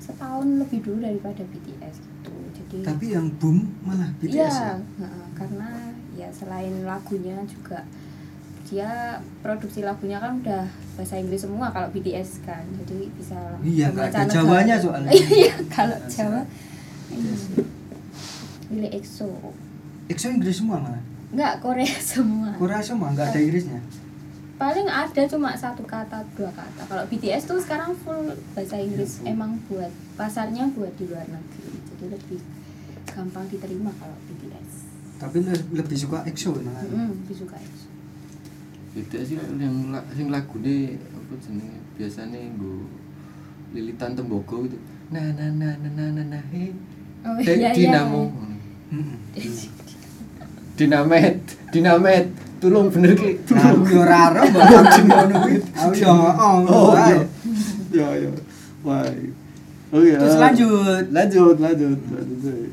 setahun 0.00 0.44
lebih 0.60 0.84
dulu 0.84 1.00
daripada 1.00 1.44
BTS 1.44 1.96
gitu. 2.00 2.32
Jadi 2.52 2.76
tapi 2.84 3.06
yang 3.12 3.28
boom 3.36 3.64
malah 3.80 4.08
BTS 4.18 4.34
Iya, 4.34 4.48
ya? 4.48 4.74
heeh, 5.00 5.26
karena 5.36 5.68
ya 6.14 6.28
selain 6.32 6.84
lagunya 6.84 7.36
juga 7.44 7.84
dia 8.64 9.20
produksi 9.44 9.84
lagunya 9.84 10.16
kan 10.16 10.40
udah 10.40 10.64
bahasa 10.96 11.20
Inggris 11.20 11.44
semua 11.44 11.68
kalau 11.68 11.88
BTS 11.92 12.40
kan, 12.48 12.64
jadi 12.80 13.12
bisa 13.12 13.36
Iya, 13.60 13.92
nggak 13.92 14.08
ada. 14.08 14.24
Jawanya 14.26 14.76
soalnya. 14.80 15.12
Iya, 15.44 15.52
kalau 15.68 15.96
Bahasa 16.00 16.24
Jawa 16.24 16.40
BTS. 17.06 17.42
ini. 17.50 17.64
pilih 18.66 18.90
EXO. 18.92 19.28
EXO 20.06 20.26
Inggris 20.30 20.56
semua 20.56 20.78
malah 20.78 21.02
Enggak 21.30 21.54
Korea 21.60 21.94
semua. 22.12 22.50
Korea 22.54 22.80
semua 22.80 23.08
nggak 23.10 23.28
ada 23.28 23.38
Inggrisnya 23.38 23.80
Paling 24.54 24.86
ada 24.86 25.22
cuma 25.24 25.50
satu 25.52 25.82
kata 25.82 26.22
dua 26.32 26.46
kata. 26.48 26.82
Kalau 26.84 27.04
BTS 27.04 27.42
tuh 27.44 27.58
sekarang 27.58 27.90
full 27.96 28.22
bahasa 28.52 28.78
Inggris. 28.78 29.18
Emang 29.24 29.58
buat 29.64 29.90
pasarnya 30.14 30.70
buat 30.70 30.94
di 30.94 31.04
luar 31.04 31.26
negeri. 31.26 31.74
Jadi 31.90 32.04
lebih 32.08 32.40
gampang 33.04 33.44
diterima 33.46 33.90
kalau 33.94 34.14
BTS. 34.24 34.86
tapi 35.14 35.40
le- 35.40 35.70
lebih 35.72 35.94
suka 35.96 36.22
EXO 36.24 36.58
nah. 36.60 36.74
Hmm, 36.80 37.14
lebih 37.16 37.36
suka 37.36 37.54
itu. 37.56 37.86
beda 38.92 39.18
sih 39.20 39.34
yang 39.38 39.90
la- 39.90 40.06
sing 40.10 40.26
lagune 40.28 40.76
apa 41.08 41.34
jenenge 41.36 41.78
biasane 41.94 42.50
nggo 42.52 42.82
lilitan 43.70 44.12
tembogo 44.12 44.62
gitu 44.62 44.74
nah 45.08 45.22
nah 45.30 45.50
nah 45.50 45.74
nah 45.76 45.90
nah 45.92 46.08
nah 46.12 46.24
nah 46.28 46.42
he 46.50 46.70
Oh 47.24 47.36
iya 47.40 47.52
iya. 47.56 47.70
dinamo 47.72 48.28
Mm-mm. 48.92 49.16
dinamet 50.78 51.40
dinamet 51.72 52.26
tulung 52.60 52.88
bener 52.92 53.12
ki 53.16 53.40
aku 53.48 53.84
yo 53.92 54.00
ora 54.04 54.28
ero 54.32 54.42
mbok 54.48 54.64
ngono 55.08 55.34
kuwi. 55.44 55.56
Aku 55.72 55.92
yo 55.96 56.12
oh, 56.12 56.64
oh 56.68 56.92
wae. 56.92 57.16
iya 57.94 58.08
ya 58.12 58.28
ya 58.28 58.30
wah 58.84 59.04
oke 59.94 60.10
Terus 60.18 60.36
lanjut. 60.36 61.04
lanjut 61.14 61.56
lanjut 61.60 61.98
lanjut. 62.12 62.70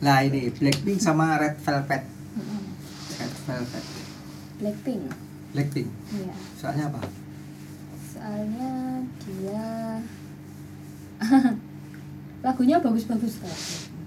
Lah 0.00 0.18
ini 0.24 0.48
Blackpink 0.48 0.96
sama 0.96 1.36
Red 1.36 1.60
Velvet. 1.60 2.02
Red 3.20 3.34
Velvet. 3.44 3.84
Blackpink. 4.60 5.02
Blackpink. 5.52 5.88
Iya. 6.16 6.34
Soalnya 6.56 6.84
apa? 6.88 7.00
Soalnya 8.00 8.72
dia 9.20 9.68
lagunya 12.40 12.76
bagus-bagus 12.80 13.40
kan. 13.40 13.56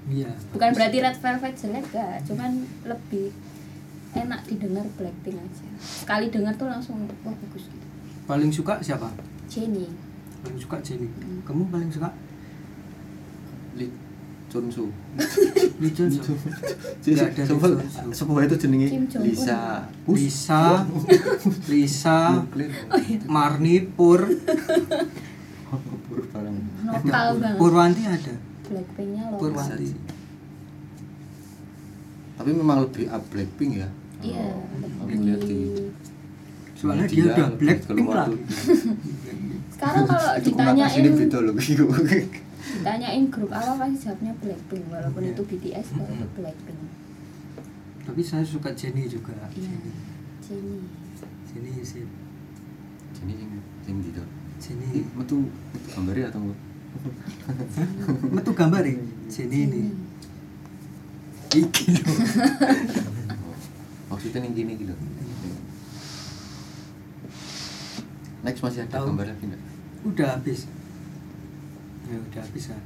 Iya. 0.10 0.32
Bukan 0.52 0.70
berarti 0.76 0.98
Red 1.00 1.18
Velvet 1.22 1.54
jelek 1.56 1.86
gak, 1.96 2.28
cuman 2.28 2.52
lebih 2.84 3.32
enak 4.14 4.42
didengar 4.46 4.86
Blackpink 5.00 5.38
aja. 5.42 5.68
Sekali 5.82 6.30
dengar 6.30 6.54
tuh 6.58 6.70
langsung 6.70 7.02
wah 7.26 7.34
bagus 7.34 7.66
gitu. 7.66 7.86
Paling 8.30 8.52
suka 8.54 8.80
siapa? 8.80 9.10
Jennie. 9.50 9.90
Paling 10.46 10.60
suka 10.60 10.78
Jennie. 10.86 11.10
Hmm. 11.10 11.42
Kamu 11.44 11.72
paling 11.74 11.90
suka? 11.90 12.10
Lee 13.74 13.90
Jun 14.54 14.70
Soo. 14.70 14.86
Ada 15.18 15.26
Lee 15.82 15.94
Coba 17.50 17.68
Jun 17.74 17.90
Soo. 17.90 18.14
sebuah 18.14 18.42
itu 18.46 18.56
jenenge. 18.62 18.88
Lisa 19.26 19.90
Lisa, 20.06 20.86
Lisa. 21.66 22.18
Marni, 23.26 23.82
Pur, 23.82 24.30
Pur 25.82 26.20
barang. 26.24 26.56
Nopal 26.84 27.28
banget. 27.40 27.58
Purwanti 27.58 28.04
ada. 28.06 28.34
Blackpinknya 28.64 29.24
loh. 29.32 29.40
Purwanti. 29.40 29.88
Tapi 32.34 32.50
memang 32.52 32.78
lebih 32.84 33.06
up 33.10 33.24
Blackpink 33.30 33.72
ya. 33.78 33.90
Iya, 34.24 34.56
Aku 35.04 35.12
lihat 35.20 35.42
di 35.44 35.58
lebih 35.68 35.92
Soalnya 36.74 37.06
dia 37.08 37.24
udah 37.26 37.48
lebih 37.50 37.60
Blackpink 37.60 38.08
lah. 38.08 38.28
sekarang 39.74 40.04
kalau 40.08 40.32
komunikasi 40.40 40.98
ini 41.04 41.10
ditanyain 42.64 43.28
grup 43.28 43.52
apa 43.52 43.76
pasti 43.76 43.98
jawabnya 44.00 44.32
Blackpink 44.40 44.84
walaupun 44.88 45.22
Iya. 45.22 45.32
itu 45.36 45.42
BTS 45.44 45.88
kalau 45.92 46.08
itu 46.10 46.28
Blackpink 46.40 46.80
Tapi 48.04 48.22
saya 48.24 48.44
suka 48.44 48.72
Jennie 48.72 49.08
juga. 49.08 49.36
iya 49.54 49.76
Jennie 50.44 51.84
sih. 51.84 52.04
Jadi 53.14 53.32
sing 53.32 53.40
sing 53.84 53.98
Jennie. 54.64 55.04
Metu 55.14 55.44
metu 55.76 55.88
gambare 55.92 56.22
atau 56.24 56.40
enggak? 56.40 56.60
Metu 58.32 58.52
gambar 58.56 58.84
ya? 58.88 58.96
Jennie 59.28 59.64
ini. 59.68 59.82
Iki. 61.52 61.86
Maksudnya 64.10 64.40
yang 64.40 64.56
gini 64.56 64.74
gitu. 64.80 64.96
Next 68.44 68.60
masih 68.60 68.88
ada 68.88 69.00
Tahu. 69.00 69.06
gambar 69.12 69.26
lagi 69.32 69.44
enggak? 69.52 69.64
Udah 70.04 70.28
habis. 70.40 70.60
Ya 72.08 72.18
udah 72.20 72.42
habis 72.44 72.64
kan. 72.72 72.82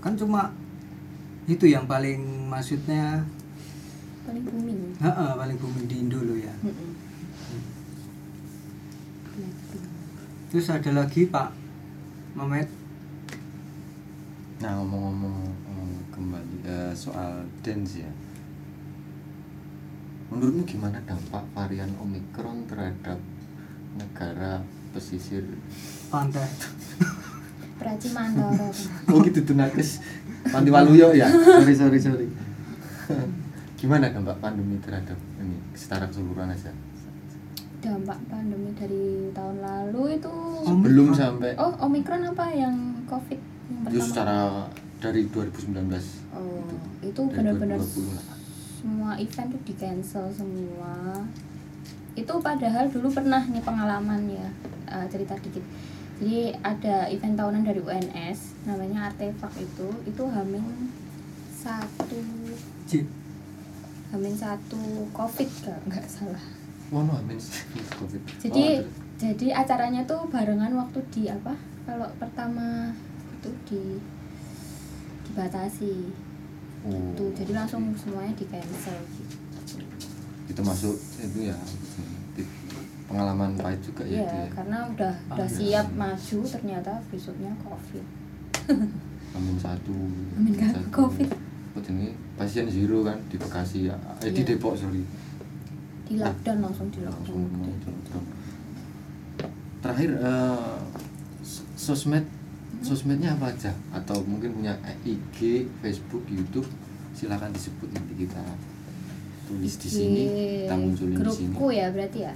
Kan 0.00 0.12
cuma 0.16 0.52
itu 1.48 1.64
yang 1.64 1.88
paling 1.88 2.20
maksudnya 2.44 3.24
paling 4.28 4.44
booming 4.44 4.92
Heeh, 5.00 5.30
paling 5.32 5.56
booming 5.56 5.86
di 5.88 5.96
Indo 6.04 6.20
loh 6.20 6.36
ya. 6.36 6.52
Terus 10.48 10.72
ada 10.72 10.90
lagi 10.96 11.28
Pak 11.28 11.52
Mamet. 12.32 12.68
Nah 14.64 14.80
ngomong-ngomong 14.80 15.36
kembali 16.08 16.56
eh, 16.64 16.92
soal 16.96 17.44
dance 17.60 18.00
ya. 18.00 18.10
Menurutmu 20.32 20.64
gimana 20.64 20.96
dampak 21.04 21.44
varian 21.52 21.92
Omicron 22.00 22.64
terhadap 22.64 23.20
negara 24.00 24.64
pesisir? 24.96 25.44
Pantai. 26.08 26.48
Praci 27.78 28.10
Mandoro 28.10 28.74
Oh 29.06 29.22
gitu 29.22 29.38
tuh 29.46 29.54
nakes 29.54 30.02
Panti 30.48 30.72
Waluyo 30.72 31.12
ya? 31.12 31.28
Sorry 31.28 31.76
sorry 31.76 32.00
sorry. 32.00 32.26
gimana 33.80 34.10
dampak 34.10 34.40
pandemi 34.40 34.80
terhadap 34.80 35.14
ini 35.38 35.60
secara 35.76 36.08
keseluruhan 36.08 36.50
aja? 36.50 36.72
Dampak 37.78 38.18
pandemi 38.26 38.70
dari 38.72 39.06
tahun 39.30 39.56
lalu 39.58 40.16
itu 40.16 40.32
Om- 40.60 40.82
Belum 40.82 41.08
sampai. 41.12 41.54
oh 41.54 41.70
Omicron 41.80 42.26
apa 42.26 42.50
yang 42.50 42.74
COVID 43.04 43.38
yang 43.38 43.80
Itu 43.84 43.94
pertama 43.94 44.04
secara 44.04 44.38
dari 44.98 45.22
2019 45.24 45.86
oh 46.34 46.66
itu 47.00 47.20
dari 47.22 47.34
benar-benar 47.38 47.78
2020 47.78 48.10
lah. 48.10 48.26
semua 48.74 49.10
event 49.16 49.48
tuh 49.48 49.62
di 49.62 49.74
cancel 49.74 50.26
semua 50.28 51.22
itu 52.12 52.34
padahal 52.40 52.84
dulu 52.88 53.08
pernah 53.08 53.38
nih 53.40 53.62
pengalaman 53.62 54.26
ya 54.26 54.48
eh, 54.88 55.06
cerita 55.06 55.38
dikit 55.38 55.62
jadi 56.18 56.50
ada 56.60 57.06
event 57.06 57.34
tahunan 57.36 57.62
dari 57.62 57.78
UNS 57.78 58.38
namanya 58.64 59.06
artefak 59.08 59.54
itu 59.56 59.86
itu 60.04 60.22
hamin 60.26 60.90
satu 61.52 62.18
J. 62.84 63.06
hamin 64.10 64.34
satu 64.34 64.82
covid 65.12 65.46
kalau 65.60 65.78
nggak 65.86 66.06
salah 66.06 66.42
Wah, 66.88 67.02
no, 67.02 67.12
amin. 67.14 67.36
Covid. 67.94 68.22
jadi 68.40 68.80
Oh, 68.80 68.88
jadi 69.16 69.46
acaranya 69.52 70.02
tuh 70.04 70.24
barengan 70.26 70.72
waktu 70.72 70.98
di 71.10 71.22
apa 71.26 71.52
kalau 71.82 72.08
pertama 72.16 72.94
itu 73.34 73.50
di 73.64 73.82
dibatasi 75.24 75.94
Oh. 76.78 76.94
tuh 77.12 77.34
jadi 77.34 77.52
langsung 77.52 77.90
semuanya 77.92 78.30
di 78.32 78.46
cancel 78.46 78.94
gitu 79.10 79.36
itu 80.46 80.60
masuk 80.62 80.94
itu 81.18 81.38
ya 81.44 81.56
pengalaman 83.04 83.58
pahit 83.58 83.82
juga 83.82 84.04
ya, 84.04 84.22
Iya, 84.22 84.30
ya. 84.38 84.48
karena 84.54 84.78
udah 84.86 85.12
Ah, 85.26 85.34
udah 85.34 85.48
iya. 85.50 85.56
siap 85.82 85.86
maju 85.92 86.38
ternyata 86.46 86.92
besoknya 87.10 87.50
covid. 87.58 88.04
Amin 89.36 89.56
satu 89.58 89.96
Amin 90.34 90.54
kan, 90.54 90.70
satu. 90.72 90.88
Covid. 90.94 91.28
Jenenge? 91.78 92.10
pasien 92.34 92.66
zero 92.66 93.02
kan 93.02 93.18
di 93.26 93.34
Bekasi 93.34 93.86
ya 93.86 93.96
eh, 94.20 94.30
di 94.30 94.40
Iya. 94.40 94.54
Depok 94.54 94.74
sorry 94.74 95.02
Di 96.08 96.16
lockdown 96.16 96.58
langsung 96.60 96.88
di 96.88 97.00
langsung 97.00 97.36
lockdown. 97.44 97.68
di 97.78 97.84
lockdown. 97.84 98.24
terakhir 99.78 100.10
s- 101.40 101.62
sosmed 101.76 102.26
sosmednya 102.80 103.32
apa 103.32 103.46
aja 103.48 103.70
atau 103.92 104.20
mungkin 104.22 104.50
punya 104.52 104.74
IG 105.04 105.38
Facebook 105.78 106.26
YouTube 106.26 106.66
silakan 107.12 107.50
disebut 107.50 107.86
nanti 107.88 108.14
kita 108.18 108.42
tulis 109.44 109.74
di 109.76 109.88
sini 109.88 110.22
kita 110.60 110.74
munculin 110.74 111.14
di 111.14 111.28
sini 111.28 111.46
grupku 111.48 111.66
ya 111.70 111.86
berarti 111.88 112.20
ya. 112.20 112.34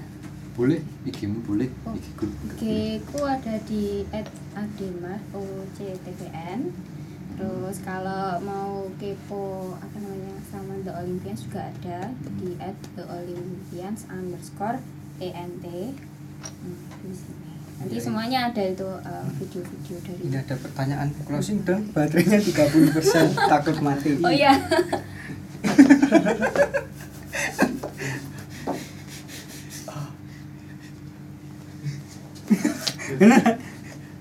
boleh 0.52 0.80
IG-mu 1.02 1.38
boleh 1.42 1.68
Oh, 1.82 1.92
IG 1.92 2.06
grup 2.14 2.32
IG 2.52 2.62
ku 3.04 3.20
ada 3.22 3.54
di 3.62 4.04
@ademar 4.52 5.18
OCTVN. 5.32 6.60
Terus 7.42 7.82
kalau 7.82 8.38
mau 8.46 8.86
kepo 9.02 9.74
apa 9.74 9.98
namanya 9.98 10.38
sama 10.46 10.78
The 10.86 10.94
Olympians 10.94 11.42
juga 11.42 11.74
ada 11.74 12.14
di 12.38 12.54
@theolympians 12.94 14.06
underscore 14.06 14.78
ENT. 15.18 15.66
Hmm, 15.66 16.78
di 17.02 17.10
sini. 17.10 17.50
Nanti 17.82 17.98
Ya, 17.98 18.02
semuanya 18.06 18.38
ada 18.46 18.62
itu 18.62 18.86
uh, 18.86 19.26
video-video 19.42 19.98
dari 20.06 20.22
Ini 20.22 20.38
ada 20.38 20.54
pertanyaan 20.54 21.10
closing 21.26 21.66
dong. 21.66 21.90
Baterainya 21.90 22.38
30% 22.38 23.34
takut 23.50 23.74
mati. 23.82 24.22
Oh 24.22 24.30
iya. 24.30 24.54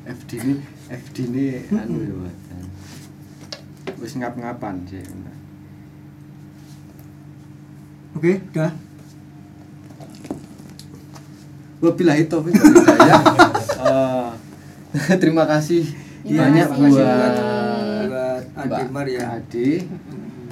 FD 0.10 0.30
ini 0.42 0.56
FD 0.90 1.18
ini 1.30 1.46
anu 1.70 2.02
ya. 2.02 2.41
Wis 4.12 4.20
ngap-ngapan 4.20 4.76
sih 4.84 5.00
Oke, 8.12 8.44
udah. 8.52 8.76
Wabillahi 11.80 12.28
taufik 12.28 12.52
wal 12.54 12.76
hidayah. 12.76 13.22
Eh, 14.92 15.16
terima 15.16 15.48
kasih 15.48 15.88
Terima 16.28 16.52
banyak 16.52 16.68
kasih. 16.68 16.92
buat 16.92 17.36
buat 18.12 18.44
Mbak 18.60 18.76
Ademar 18.84 19.08
ya. 19.08 19.40
Ade 19.40 19.88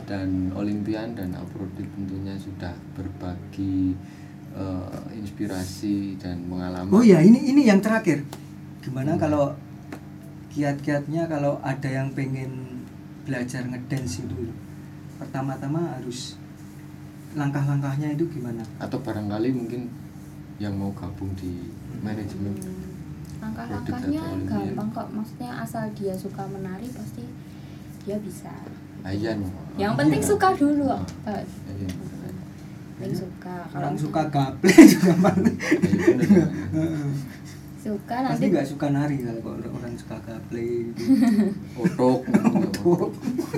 dan 0.07 0.55
Olimpian 0.55 1.11
dan 1.11 1.35
Afrodit 1.35 1.83
tentunya 1.91 2.39
sudah 2.39 2.71
berbagi 2.95 3.91
eh, 4.55 4.99
inspirasi 5.11 6.15
dan 6.15 6.47
pengalaman. 6.47 6.87
Oh 6.87 7.03
ya, 7.03 7.19
ini 7.19 7.51
ini 7.51 7.67
yang 7.67 7.83
terakhir. 7.83 8.23
Gimana 8.79 9.19
Hmm. 9.19 9.21
kalau 9.21 9.51
kiat-kiatnya 10.49 11.27
kalau 11.27 11.59
ada 11.59 11.91
yang 11.91 12.15
pengen 12.15 12.78
belajar 13.29 13.61
ngedance 13.63 14.19
itu 14.19 14.49
pertama-tama 15.15 15.93
harus 15.93 16.33
langkah-langkahnya 17.31 18.17
itu 18.17 18.25
gimana? 18.27 18.65
Atau 18.77 18.97
barangkali 18.99 19.53
mungkin 19.53 19.85
yang 20.57 20.73
mau 20.73 20.89
gabung 20.91 21.29
di 21.35 21.69
manajemen 22.01 22.57
langkah-langkahnya 23.39 24.19
atau 24.19 24.35
Olimpian. 24.35 24.75
gampang 24.75 24.89
kok 24.91 25.07
maksudnya 25.13 25.51
asal 25.55 25.87
dia 25.93 26.11
suka 26.11 26.43
menari 26.43 26.89
pasti 26.89 27.23
dia 28.01 28.19
bisa 28.19 28.51
Ayan. 29.01 29.39
yang 29.77 29.95
penting 29.95 30.19
Iya. 30.19 30.27
suka 30.27 30.49
dulu 30.51 30.83
kok 30.89 31.01
Pak. 31.23 31.45
Ayan. 31.69 31.91
penting 32.91 33.15
suka 33.15 33.55
kalau 33.63 33.79
Orang 33.79 33.95
suka 33.95 34.21
gaple 34.27 34.73
juga 34.83 35.13
bener. 35.21 35.55
suka 37.79 38.15
nanti 38.21 38.45
nggak 38.51 38.67
suka 38.67 38.87
nari 38.89 39.15
kalau 39.23 39.55
orang 39.71 39.88
suka 39.99 40.15
gaple 40.21 40.63
gitu. 40.89 41.03
Otok. 41.83 43.11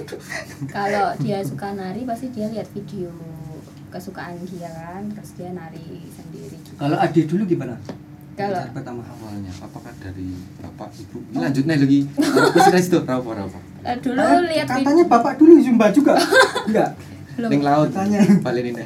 kalau 0.75 1.13
dia 1.17 1.39
suka 1.41 1.67
nari 1.71 2.01
pasti 2.03 2.27
dia 2.29 2.47
lihat 2.47 2.65
video 2.69 3.13
kesukaan 3.87 4.39
dia 4.47 4.71
kan 4.71 5.03
terus 5.11 5.35
dia 5.35 5.51
nari 5.51 6.07
sendiri 6.09 6.57
gitu. 6.57 6.73
Kalau 6.75 6.97
Ade 6.97 7.21
dulu 7.23 7.43
gimana? 7.45 7.75
Kalau- 8.31 8.63
pertama 8.71 9.03
awalnya 9.05 9.51
apakah 9.53 9.91
dari 9.99 10.31
bapak 10.57 10.89
ibu 10.97 11.19
ini 11.21 11.35
lanjut 11.37 11.63
nih 11.63 11.77
lagi 11.77 11.99
aku 12.15 12.57
sih 12.57 12.73
itu 12.79 12.99
rapo 13.03 13.29
rapo 13.31 13.59
Eh, 13.81 13.97
dulu 13.99 14.17
Ah, 14.17 14.39
lihat 14.41 14.65
katanya 14.67 15.03
bapak 15.05 15.33
dulu 15.35 15.57
zumba 15.59 15.89
juga. 15.89 16.13
Enggak. 16.69 16.93
Belum. 17.31 17.49
Ning 17.49 17.61
laut 17.61 17.89
Tanya. 17.91 18.19
balik 18.39 18.65
ini 18.67 18.83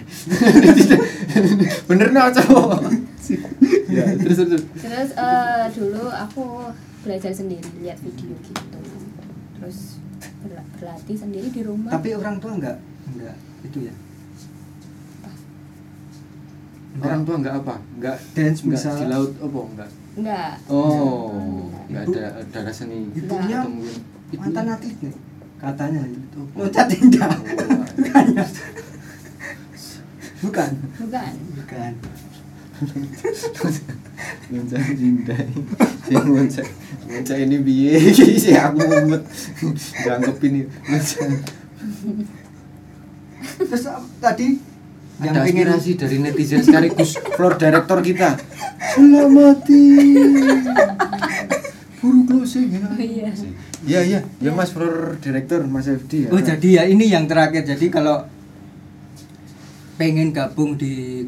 bener 1.85 2.07
nih 2.09 2.29
cowok 2.31 2.77
ya 3.87 4.05
terus 4.15 4.37
terus 4.39 4.63
terus 4.75 5.09
eh, 5.13 5.65
dulu 5.73 6.05
aku 6.07 6.45
belajar 7.05 7.31
sendiri 7.31 7.69
lihat 7.79 8.01
video 8.01 8.33
gitu. 8.35 8.79
Terus 9.55 10.01
berla- 10.41 10.67
berlatih 10.75 11.13
sendiri 11.15 11.47
di 11.47 11.61
rumah. 11.61 11.93
Tapi 11.93 12.09
orang 12.11 12.41
tua 12.41 12.51
enggak 12.53 12.77
enggak 13.07 13.35
itu 13.61 13.85
ya. 13.85 13.93
orang 16.95 17.21
tua 17.21 17.35
nggak 17.37 17.55
apa? 17.59 17.75
Nggak 17.93 18.17
Dance 18.33 18.59
nggak 18.61 18.71
misal- 18.73 18.97
di 18.97 19.05
laut 19.05 19.31
apa? 19.37 19.59
Nggak? 19.69 19.89
Enggak 20.15 20.51
oh 20.67 21.67
nggak 21.85 22.03
Ibu- 22.03 22.15
ada 22.15 22.25
darah 22.49 22.73
seni. 22.73 23.11
Ibunya 23.11 23.59
mungkin 23.61 23.99
ibunya? 24.25 24.39
mantan 24.41 24.65
atlet 24.71 24.97
nih 24.97 25.13
katanya. 25.55 26.01
Itu 26.03 26.41
loncat 26.51 26.87
indah 26.89 27.31
Oh, 27.35 27.43
bukan. 30.45 30.71
Bukan. 30.99 31.33
Bukan 31.57 31.91
Muncak 34.51 34.83
Jindai 34.99 35.47
yang 36.11 36.25
muncak. 36.27 36.67
Muncak 37.07 37.37
ini 37.39 37.57
biye 37.63 37.97
sih 38.15 38.55
aku 38.55 38.83
mumet. 38.83 39.23
Dianggap 40.03 40.37
ini. 40.43 40.67
Terus 43.55 43.83
uh, 43.87 44.03
tadi 44.19 44.59
yang 45.23 45.31
ada 45.31 45.47
pengen 45.47 45.71
aspirasi 45.71 45.91
dari 45.95 46.17
netizen 46.19 46.59
sekaligus 46.59 47.15
floor 47.39 47.55
director 47.55 48.03
kita. 48.03 48.35
Selamati 48.91 49.85
buru 52.05 52.21
closing 52.29 52.69
ya. 52.69 52.85
Oh, 52.85 52.99
iya. 53.01 53.31
iya 53.87 54.01
iya. 54.05 54.19
Ya 54.43 54.51
mas 54.53 54.69
floor 54.69 55.17
director 55.17 55.65
mas 55.65 55.89
FD 55.89 56.27
ya. 56.27 56.29
Oh 56.29 56.41
jadi 56.43 56.69
ya 56.69 56.83
ini 56.85 57.09
yang 57.09 57.25
terakhir. 57.25 57.65
Jadi 57.65 57.89
kalau 57.89 58.27
pengen 59.95 60.35
gabung 60.35 60.75
di 60.75 61.23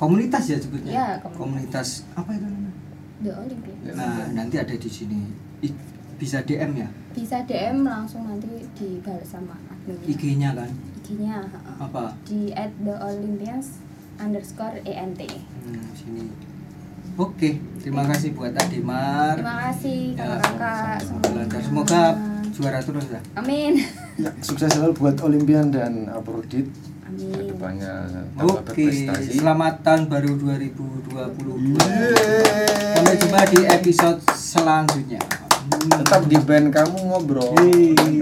komunitas 0.00 0.44
ya 0.48 0.56
sebutnya? 0.56 0.92
Iya, 0.96 1.08
komunitas. 1.36 2.08
apa 2.16 2.32
itu 2.32 2.48
namanya? 2.48 2.72
The 3.20 3.32
Olympic. 3.36 3.76
Ya. 3.84 3.92
nah 3.92 4.24
nanti 4.32 4.56
ada 4.56 4.72
di 4.72 4.88
sini. 4.88 5.20
I- 5.60 5.88
bisa 6.16 6.40
DM 6.44 6.72
ya? 6.80 6.88
Bisa 7.12 7.44
DM 7.44 7.84
langsung 7.84 8.24
nanti 8.24 8.48
dibalas 8.76 9.28
sama 9.28 9.60
adminnya. 9.68 10.08
IG-nya 10.08 10.50
kan? 10.56 10.70
IG-nya 11.04 11.36
heeh. 11.44 11.76
apa? 11.76 12.16
Di 12.24 12.52
at 12.56 12.72
the 12.80 12.96
Olympians 12.96 13.84
underscore 14.16 14.80
ent 14.88 15.20
hmm, 15.20 15.84
sini. 15.96 16.28
Oke 17.20 17.60
terima 17.80 18.04
kasih 18.08 18.32
buat 18.32 18.52
Ademar 18.56 19.36
terima 19.36 19.56
kasih 19.68 20.16
Ya, 20.16 20.24
kakak-kakak. 20.40 20.98
semoga 21.04 21.30
lancar. 21.36 21.60
semoga 21.60 22.02
juara 22.52 22.78
terus 22.80 23.06
ya 23.12 23.20
amin. 23.36 23.72
Ya, 24.20 24.30
sukses 24.44 24.68
selalu 24.72 24.92
buat 24.96 25.16
Olimpian 25.24 25.72
dan 25.72 26.08
Afrodit 26.12 26.68
amin 27.10 27.34
ke 27.34 27.42
depannya 27.50 27.94
Oke, 28.40 28.86
selamat 29.34 29.74
tahun 29.82 30.02
baru 30.06 30.30
2022. 30.38 31.74
Sampai 32.94 33.14
jumpa 33.18 33.40
di 33.50 33.60
episode 33.66 34.18
selanjutnya. 34.38 35.18
tetap 35.70 36.26
di 36.26 36.38
band 36.40 36.72
kamu 36.74 36.98
ngobrol 37.10 37.54
Yeay. 37.62 38.18